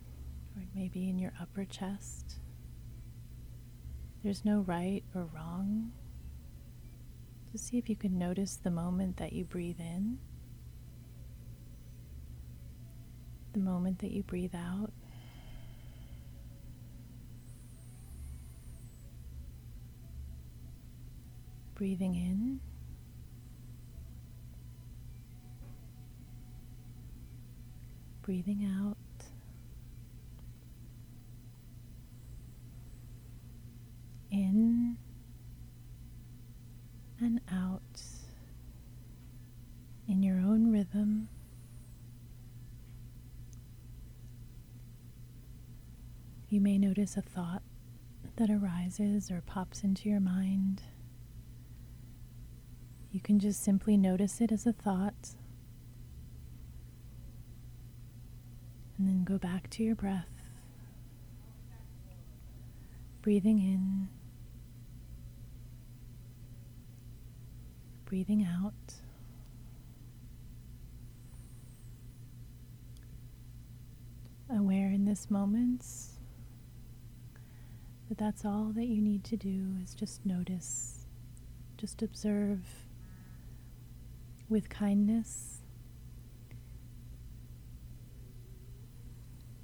or 0.56 0.62
maybe 0.74 1.08
in 1.08 1.18
your 1.18 1.32
upper 1.40 1.64
chest. 1.64 2.39
There's 4.22 4.44
no 4.44 4.60
right 4.60 5.02
or 5.14 5.24
wrong. 5.34 5.92
Just 7.52 7.68
see 7.68 7.78
if 7.78 7.88
you 7.88 7.96
can 7.96 8.18
notice 8.18 8.56
the 8.56 8.70
moment 8.70 9.16
that 9.16 9.32
you 9.32 9.44
breathe 9.44 9.80
in, 9.80 10.18
the 13.52 13.58
moment 13.58 13.98
that 14.00 14.10
you 14.12 14.22
breathe 14.22 14.54
out. 14.54 14.92
Breathing 21.74 22.14
in. 22.14 22.60
Breathing 28.22 28.64
out. 28.80 28.96
In 34.30 34.96
and 37.18 37.40
out 37.52 37.80
in 40.06 40.22
your 40.22 40.36
own 40.36 40.70
rhythm. 40.70 41.28
You 46.60 46.64
may 46.64 46.76
notice 46.76 47.16
a 47.16 47.22
thought 47.22 47.62
that 48.36 48.50
arises 48.50 49.30
or 49.30 49.40
pops 49.46 49.82
into 49.82 50.10
your 50.10 50.20
mind. 50.20 50.82
You 53.10 53.18
can 53.18 53.38
just 53.38 53.64
simply 53.64 53.96
notice 53.96 54.42
it 54.42 54.52
as 54.52 54.66
a 54.66 54.74
thought 54.74 55.30
and 58.98 59.08
then 59.08 59.24
go 59.24 59.38
back 59.38 59.70
to 59.70 59.82
your 59.82 59.94
breath. 59.94 60.28
Breathing 63.22 63.58
in, 63.58 64.08
breathing 68.04 68.44
out. 68.44 68.74
Aware 74.54 74.90
in 74.90 75.06
this 75.06 75.30
moment 75.30 75.86
that 78.10 78.18
that's 78.18 78.44
all 78.44 78.72
that 78.74 78.86
you 78.86 79.00
need 79.00 79.22
to 79.22 79.36
do 79.36 79.68
is 79.84 79.94
just 79.94 80.26
notice, 80.26 81.06
just 81.76 82.02
observe 82.02 82.58
with 84.48 84.68
kindness. 84.68 85.58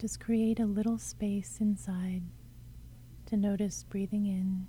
Just 0.00 0.20
create 0.20 0.60
a 0.60 0.64
little 0.64 0.96
space 0.96 1.58
inside 1.60 2.22
to 3.26 3.36
notice 3.36 3.82
breathing 3.82 4.26
in 4.26 4.68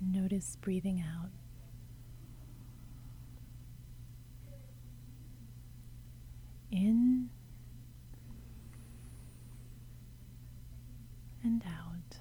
and 0.00 0.12
notice 0.14 0.56
breathing 0.62 1.04
out. 1.06 1.28
In 6.70 7.28
and 11.44 11.62
out. 11.66 12.16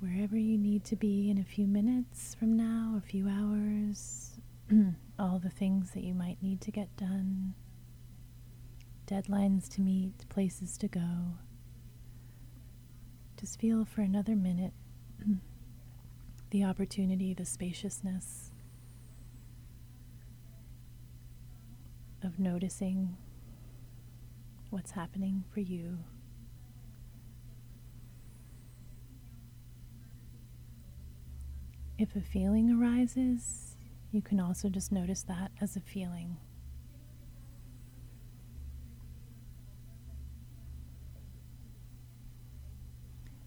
Wherever 0.00 0.36
you 0.36 0.58
need 0.58 0.84
to 0.86 0.96
be 0.96 1.30
in 1.30 1.38
a 1.38 1.44
few 1.44 1.66
minutes 1.66 2.34
from 2.38 2.56
now, 2.56 2.94
a 2.96 3.00
few 3.00 3.28
hours, 3.28 4.38
all 5.18 5.38
the 5.38 5.50
things 5.50 5.90
that 5.92 6.02
you 6.04 6.14
might 6.14 6.42
need 6.42 6.60
to 6.62 6.70
get 6.70 6.94
done, 6.96 7.54
deadlines 9.06 9.68
to 9.74 9.80
meet, 9.80 10.28
places 10.28 10.76
to 10.78 10.88
go. 10.88 11.36
just 13.40 13.60
feel 13.60 13.84
for 13.84 14.00
another 14.00 14.34
minute 14.36 14.72
the 16.50 16.64
opportunity, 16.64 17.34
the 17.34 17.44
spaciousness 17.44 18.52
of 22.26 22.38
noticing 22.38 23.16
what's 24.70 24.90
happening 24.90 25.44
for 25.54 25.60
you. 25.60 25.98
If 31.98 32.14
a 32.14 32.20
feeling 32.20 32.70
arises, 32.70 33.76
you 34.10 34.20
can 34.20 34.40
also 34.40 34.68
just 34.68 34.92
notice 34.92 35.22
that 35.22 35.50
as 35.60 35.76
a 35.76 35.80
feeling. 35.80 36.36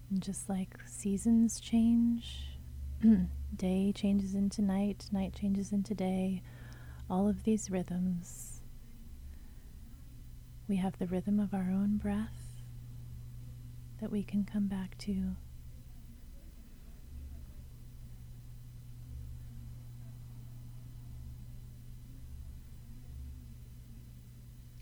And 0.10 0.22
just 0.24 0.50
like 0.50 0.80
seasons 0.88 1.60
change, 1.60 2.58
day 3.56 3.92
changes 3.94 4.34
into 4.34 4.64
night, 4.64 5.06
night 5.12 5.36
changes 5.40 5.72
into 5.72 5.94
day, 5.94 6.42
all 7.10 7.28
of 7.28 7.44
these 7.44 7.70
rhythms. 7.70 8.59
We 10.70 10.76
have 10.76 11.00
the 11.00 11.08
rhythm 11.08 11.40
of 11.40 11.52
our 11.56 11.72
own 11.72 11.98
breath 11.98 12.62
that 14.00 14.12
we 14.12 14.22
can 14.22 14.46
come 14.46 14.68
back 14.68 14.96
to. 15.00 15.36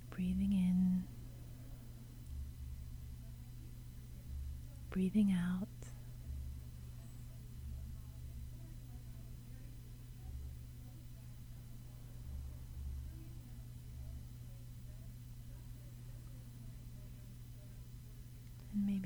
Breathing 0.10 0.52
in, 0.52 1.06
breathing 4.89 5.32
out. 5.32 5.67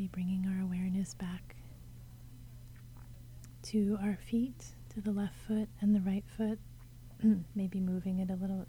Maybe 0.01 0.09
bringing 0.13 0.47
our 0.47 0.63
awareness 0.63 1.13
back 1.13 1.55
to 3.61 3.99
our 4.01 4.17
feet, 4.27 4.65
to 4.95 4.99
the 4.99 5.11
left 5.11 5.35
foot 5.47 5.69
and 5.79 5.93
the 5.93 6.01
right 6.01 6.23
foot. 6.37 6.57
maybe 7.55 7.79
moving 7.79 8.17
it 8.17 8.31
a 8.31 8.33
little, 8.33 8.65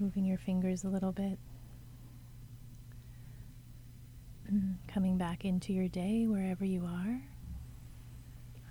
moving 0.00 0.24
your 0.24 0.38
fingers 0.38 0.82
a 0.82 0.88
little 0.88 1.12
bit. 1.12 1.38
Coming 4.88 5.18
back 5.18 5.44
into 5.44 5.72
your 5.72 5.86
day 5.86 6.26
wherever 6.26 6.64
you 6.64 6.84
are. 6.84 7.22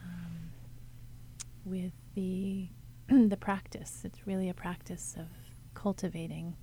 Um, 0.04 0.52
with 1.64 1.94
the 2.14 2.68
the 3.08 3.38
practice, 3.38 4.02
it's 4.04 4.28
really 4.28 4.50
a 4.50 4.54
practice 4.54 5.16
of 5.18 5.28
cultivating 5.76 6.58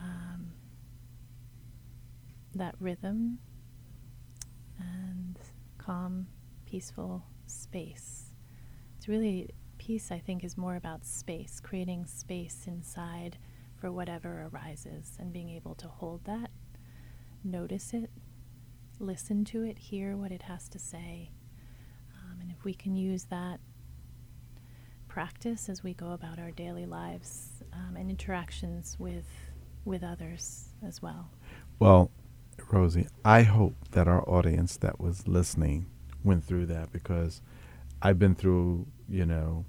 um, 0.00 0.31
that 2.54 2.74
rhythm 2.80 3.38
and 4.78 5.38
calm, 5.78 6.26
peaceful 6.66 7.24
space. 7.46 8.26
It's 8.96 9.08
really, 9.08 9.50
peace, 9.78 10.12
I 10.12 10.18
think, 10.18 10.44
is 10.44 10.56
more 10.56 10.76
about 10.76 11.04
space, 11.04 11.60
creating 11.60 12.06
space 12.06 12.64
inside 12.66 13.36
for 13.76 13.90
whatever 13.90 14.48
arises 14.52 15.16
and 15.18 15.32
being 15.32 15.50
able 15.50 15.74
to 15.74 15.88
hold 15.88 16.24
that, 16.24 16.50
notice 17.42 17.92
it, 17.92 18.10
listen 19.00 19.44
to 19.46 19.64
it, 19.64 19.78
hear 19.78 20.16
what 20.16 20.30
it 20.30 20.42
has 20.42 20.68
to 20.68 20.78
say. 20.78 21.32
Um, 22.14 22.40
and 22.40 22.50
if 22.52 22.64
we 22.64 22.74
can 22.74 22.94
use 22.94 23.24
that 23.24 23.58
practice 25.08 25.68
as 25.68 25.82
we 25.82 25.94
go 25.94 26.12
about 26.12 26.38
our 26.38 26.52
daily 26.52 26.86
lives 26.86 27.62
um, 27.72 27.96
and 27.96 28.08
interactions 28.08 28.96
with 28.98 29.26
with 29.84 30.04
others 30.04 30.66
as 30.86 31.02
well. 31.02 31.28
Well, 31.80 32.10
Rosie, 32.70 33.06
I 33.24 33.42
hope 33.42 33.74
that 33.92 34.08
our 34.08 34.28
audience 34.28 34.76
that 34.78 35.00
was 35.00 35.28
listening 35.28 35.86
went 36.24 36.44
through 36.44 36.66
that 36.66 36.92
because 36.92 37.42
I've 38.00 38.18
been 38.18 38.34
through, 38.34 38.86
you 39.08 39.26
know, 39.26 39.64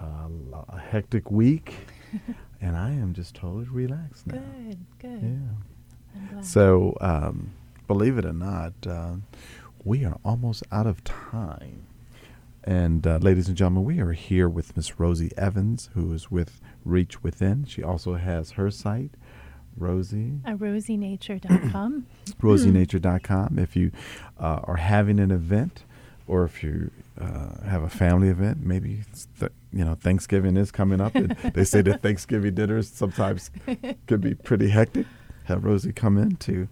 uh, 0.00 0.28
a 0.68 0.78
hectic 0.78 1.30
week, 1.30 1.74
and 2.60 2.76
I 2.76 2.90
am 2.90 3.12
just 3.14 3.34
totally 3.34 3.66
relaxed 3.70 4.26
now. 4.26 4.38
Good, 4.38 4.78
good. 4.98 5.22
Yeah. 5.22 6.40
So, 6.40 6.96
um, 7.00 7.52
believe 7.86 8.18
it 8.18 8.24
or 8.24 8.32
not, 8.32 8.72
uh, 8.86 9.16
we 9.84 10.04
are 10.04 10.18
almost 10.24 10.62
out 10.72 10.86
of 10.86 11.02
time. 11.04 11.86
And 12.64 13.06
uh, 13.06 13.18
ladies 13.18 13.48
and 13.48 13.56
gentlemen, 13.56 13.84
we 13.84 14.00
are 14.00 14.12
here 14.12 14.48
with 14.48 14.76
Miss 14.76 14.98
Rosie 14.98 15.30
Evans, 15.38 15.90
who 15.94 16.12
is 16.12 16.30
with 16.30 16.60
Reach 16.84 17.22
Within. 17.22 17.64
She 17.64 17.82
also 17.82 18.14
has 18.14 18.52
her 18.52 18.70
site, 18.70 19.12
Rosie. 19.78 20.32
At 20.44 20.58
rosienature.com. 20.58 22.06
rosienature.com. 22.40 23.58
If 23.58 23.76
you 23.76 23.90
uh, 24.38 24.60
are 24.64 24.76
having 24.76 25.18
an 25.20 25.30
event 25.30 25.84
or 26.26 26.44
if 26.44 26.62
you 26.62 26.90
uh, 27.20 27.60
have 27.64 27.82
a 27.82 27.88
family 27.88 28.28
event, 28.28 28.58
maybe 28.64 29.00
th- 29.38 29.52
you 29.72 29.84
know 29.84 29.94
Thanksgiving 29.94 30.56
is 30.56 30.70
coming 30.70 31.00
up. 31.00 31.14
and 31.14 31.30
they 31.54 31.64
say 31.64 31.82
that 31.82 32.02
Thanksgiving 32.02 32.54
dinners 32.54 32.88
sometimes 32.88 33.50
can 34.06 34.20
be 34.20 34.34
pretty 34.34 34.68
hectic. 34.68 35.06
Have 35.44 35.64
Rosie 35.64 35.92
come 35.92 36.18
in 36.18 36.36
to 36.36 36.68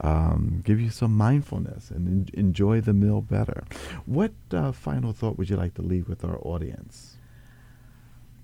um, 0.00 0.62
give 0.64 0.80
you 0.80 0.90
some 0.90 1.16
mindfulness 1.16 1.90
and 1.90 2.28
en- 2.28 2.40
enjoy 2.40 2.80
the 2.80 2.92
meal 2.92 3.20
better. 3.22 3.64
What 4.06 4.32
uh, 4.52 4.72
final 4.72 5.12
thought 5.12 5.38
would 5.38 5.48
you 5.50 5.56
like 5.56 5.74
to 5.74 5.82
leave 5.82 6.08
with 6.08 6.24
our 6.24 6.38
audience? 6.42 7.16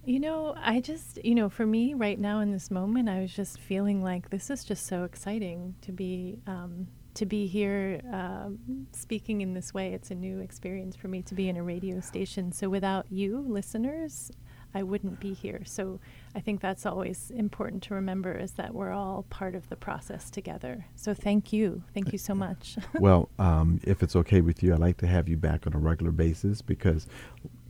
You 0.07 0.21
know, 0.21 0.55
I 0.57 0.81
just, 0.81 1.25
you 1.25 1.35
know, 1.35 1.49
for 1.49 1.65
me 1.67 1.95
right 1.95 2.19
now 2.19 2.41
in 2.41 2.53
this 2.53 2.71
moment, 2.71 3.09
I 3.09 3.21
was 3.21 3.33
just 3.33 3.59
feeling 3.59 4.03
like 4.03 4.31
this 4.31 4.51
is 4.51 4.65
just 4.65 4.87
so 4.87 5.05
exciting 5.05 5.75
to 5.83 5.93
be 5.93 6.39
um, 6.47 6.89
to 7.15 7.27
be 7.27 7.47
here 7.47 8.01
um, 8.13 8.59
speaking 8.93 9.41
in 9.41 9.55
this 9.55 9.73
way. 9.73 9.95
It's 9.95 10.11
a 10.11 10.15
new 10.15 10.41
experience 10.41 10.97
for 10.97 11.09
me 11.09 11.23
to 11.23 11.35
be 11.35 11.49
in 11.49 11.57
a 11.57 11.63
radio 11.63 12.01
station. 12.01 12.53
So 12.53 12.69
without 12.69 13.07
you, 13.11 13.45
listeners, 13.49 14.33
I 14.75 14.83
wouldn't 14.83 15.21
be 15.21 15.33
here. 15.33 15.63
So 15.65 16.01
I 16.35 16.41
think 16.41 16.61
that's 16.61 16.85
always 16.85 17.31
important 17.31 17.85
to 17.85 17.95
remember 17.95 18.33
is 18.37 18.53
that 18.53 18.75
we're 18.75 18.91
all 18.91 19.25
part 19.31 19.55
of 19.55 19.69
the 19.69 19.77
process 19.77 20.29
together. 20.29 20.87
So 20.97 21.15
thank 21.15 21.53
you. 21.53 21.85
Thank 21.95 22.13
you 22.13 22.19
so 22.19 22.35
much. 22.35 22.77
well, 22.99 23.29
um, 23.39 23.81
if 23.85 24.03
it's 24.03 24.17
okay 24.17 24.41
with 24.41 24.63
you, 24.63 24.75
I'd 24.75 24.81
like 24.81 24.97
to 24.99 25.07
have 25.07 25.29
you 25.29 25.37
back 25.37 25.67
on 25.69 25.75
a 25.75 25.79
regular 25.79 26.11
basis 26.11 26.61
because 26.61 27.07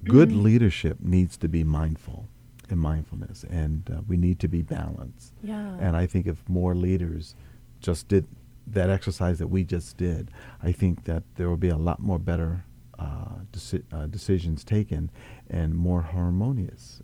good 0.04 0.28
mm-hmm. 0.30 0.42
leadership 0.42 0.98
needs 1.00 1.36
to 1.38 1.48
be 1.48 1.64
mindful 1.64 2.28
and 2.70 2.80
mindfulness, 2.80 3.44
and 3.44 3.90
uh, 3.90 4.00
we 4.08 4.16
need 4.16 4.38
to 4.40 4.48
be 4.48 4.62
balanced. 4.62 5.32
Yeah. 5.42 5.76
And 5.80 5.96
I 5.96 6.06
think 6.06 6.26
if 6.26 6.48
more 6.48 6.74
leaders 6.74 7.34
just 7.80 8.08
did 8.08 8.26
that 8.66 8.88
exercise 8.88 9.38
that 9.38 9.48
we 9.48 9.64
just 9.64 9.96
did, 9.96 10.30
I 10.62 10.72
think 10.72 11.04
that 11.04 11.22
there 11.36 11.48
will 11.48 11.58
be 11.58 11.68
a 11.68 11.76
lot 11.76 12.00
more 12.00 12.18
better 12.18 12.64
uh, 12.98 13.40
deci- 13.52 13.82
uh, 13.92 14.06
decisions 14.06 14.64
taken 14.64 15.10
and 15.50 15.74
more 15.74 16.02
harmonious. 16.02 17.02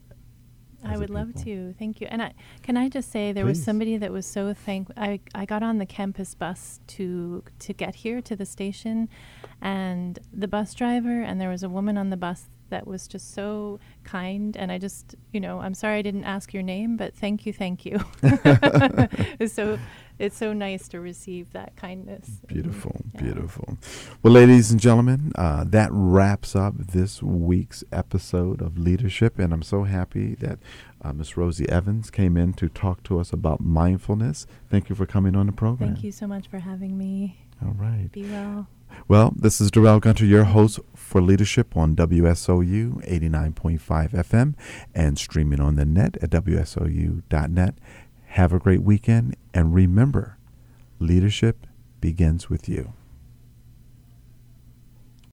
I 0.83 0.97
would 0.97 1.11
love 1.11 1.35
to. 1.45 1.75
Thank 1.79 2.01
you. 2.01 2.07
And 2.11 2.23
I, 2.23 2.33
can 2.63 2.79
I 2.79 2.89
just 2.89 3.11
say 3.13 3.33
there 3.33 3.45
Please. 3.45 3.59
was 3.59 3.65
somebody 3.65 3.99
that 3.99 4.11
was 4.11 4.25
so 4.25 4.55
thankful. 4.55 4.95
I, 4.97 5.21
I 5.35 5.45
got 5.45 5.63
on 5.63 5.77
the 5.77 5.85
campus 5.85 6.35
bus 6.35 6.81
to 6.89 7.45
to 7.59 7.73
get 7.75 7.97
here 7.97 8.23
to 8.23 8.35
the 8.35 8.47
station, 8.47 9.09
and 9.61 10.19
the 10.33 10.49
bus 10.49 10.73
driver 10.75 11.21
and 11.21 11.39
there 11.39 11.51
was 11.51 11.63
a 11.63 11.69
woman 11.69 11.99
on 11.99 12.09
the 12.09 12.17
bus 12.17 12.49
that 12.71 12.87
was 12.87 13.07
just 13.07 13.35
so 13.35 13.79
kind. 14.05 14.57
And 14.57 14.73
I 14.73 14.79
just, 14.79 15.15
you 15.33 15.41
know, 15.41 15.61
I'm 15.61 15.75
sorry 15.75 15.99
I 15.99 16.03
didn't 16.03 16.25
ask 16.25 16.53
your 16.55 16.63
name, 16.63 16.97
but 16.97 17.15
thank 17.15 17.47
you, 17.47 17.53
thank 17.53 17.85
you. 17.85 18.01
it's 18.23 19.53
so 19.53 19.79
it's 20.19 20.37
so 20.37 20.53
nice 20.53 20.87
to 20.89 21.01
receive 21.01 21.53
that 21.53 21.77
kindness. 21.77 22.29
Beautiful, 22.47 23.01
yeah. 23.15 23.23
beautiful. 23.23 23.79
Well, 24.23 24.35
ladies 24.35 24.71
and 24.71 24.79
gentlemen, 24.79 25.33
uh, 25.35 25.65
that 25.69 25.89
wraps 25.93 26.55
up 26.55 26.75
this 26.77 27.23
week's 27.23 27.83
episode 27.91 28.61
of 28.61 28.77
Leadership, 28.79 29.39
and 29.39 29.53
I'm 29.53 29.63
so 29.63 29.85
happy 29.85 30.35
that 30.37 30.59
uh, 31.03 31.15
Miss 31.15 31.39
Rosie 31.39 31.69
Evans 31.71 32.11
came 32.11 32.37
in 32.37 32.53
to 32.55 32.69
talk 32.69 33.03
to 33.05 33.19
us 33.19 33.33
about 33.33 33.61
mindfulness. 33.61 34.47
Thank 34.69 34.91
you 34.91 34.95
for 34.95 35.07
coming 35.07 35.35
on 35.35 35.47
the 35.47 35.53
program. 35.53 35.95
Thank 35.95 36.05
you 36.05 36.13
so 36.13 36.27
much 36.27 36.49
for 36.49 36.59
having 36.59 36.99
me. 36.99 37.39
All 37.65 37.73
right. 37.73 38.11
Be 38.13 38.25
well. 38.25 38.69
Well, 39.09 39.33
this 39.37 39.61
is 39.61 39.71
Darrell 39.71 40.01
Gunter, 40.01 40.25
your 40.27 40.45
host 40.45 40.81
for 41.11 41.21
Leadership 41.21 41.77
on 41.77 41.97
WSOU 41.97 43.05
89.5 43.05 43.81
FM 44.13 44.55
and 44.95 45.19
streaming 45.19 45.59
on 45.59 45.75
the 45.75 45.85
net 45.85 46.17
at 46.23 46.31
WSOU.net. 46.31 47.75
Have 48.27 48.53
a 48.53 48.61
great 48.61 48.85
weekend 48.85 49.35
and 49.53 49.75
remember, 49.75 50.39
leadership 51.01 51.67
begins 52.01 52.49
with 52.49 52.69
you. 52.69 52.93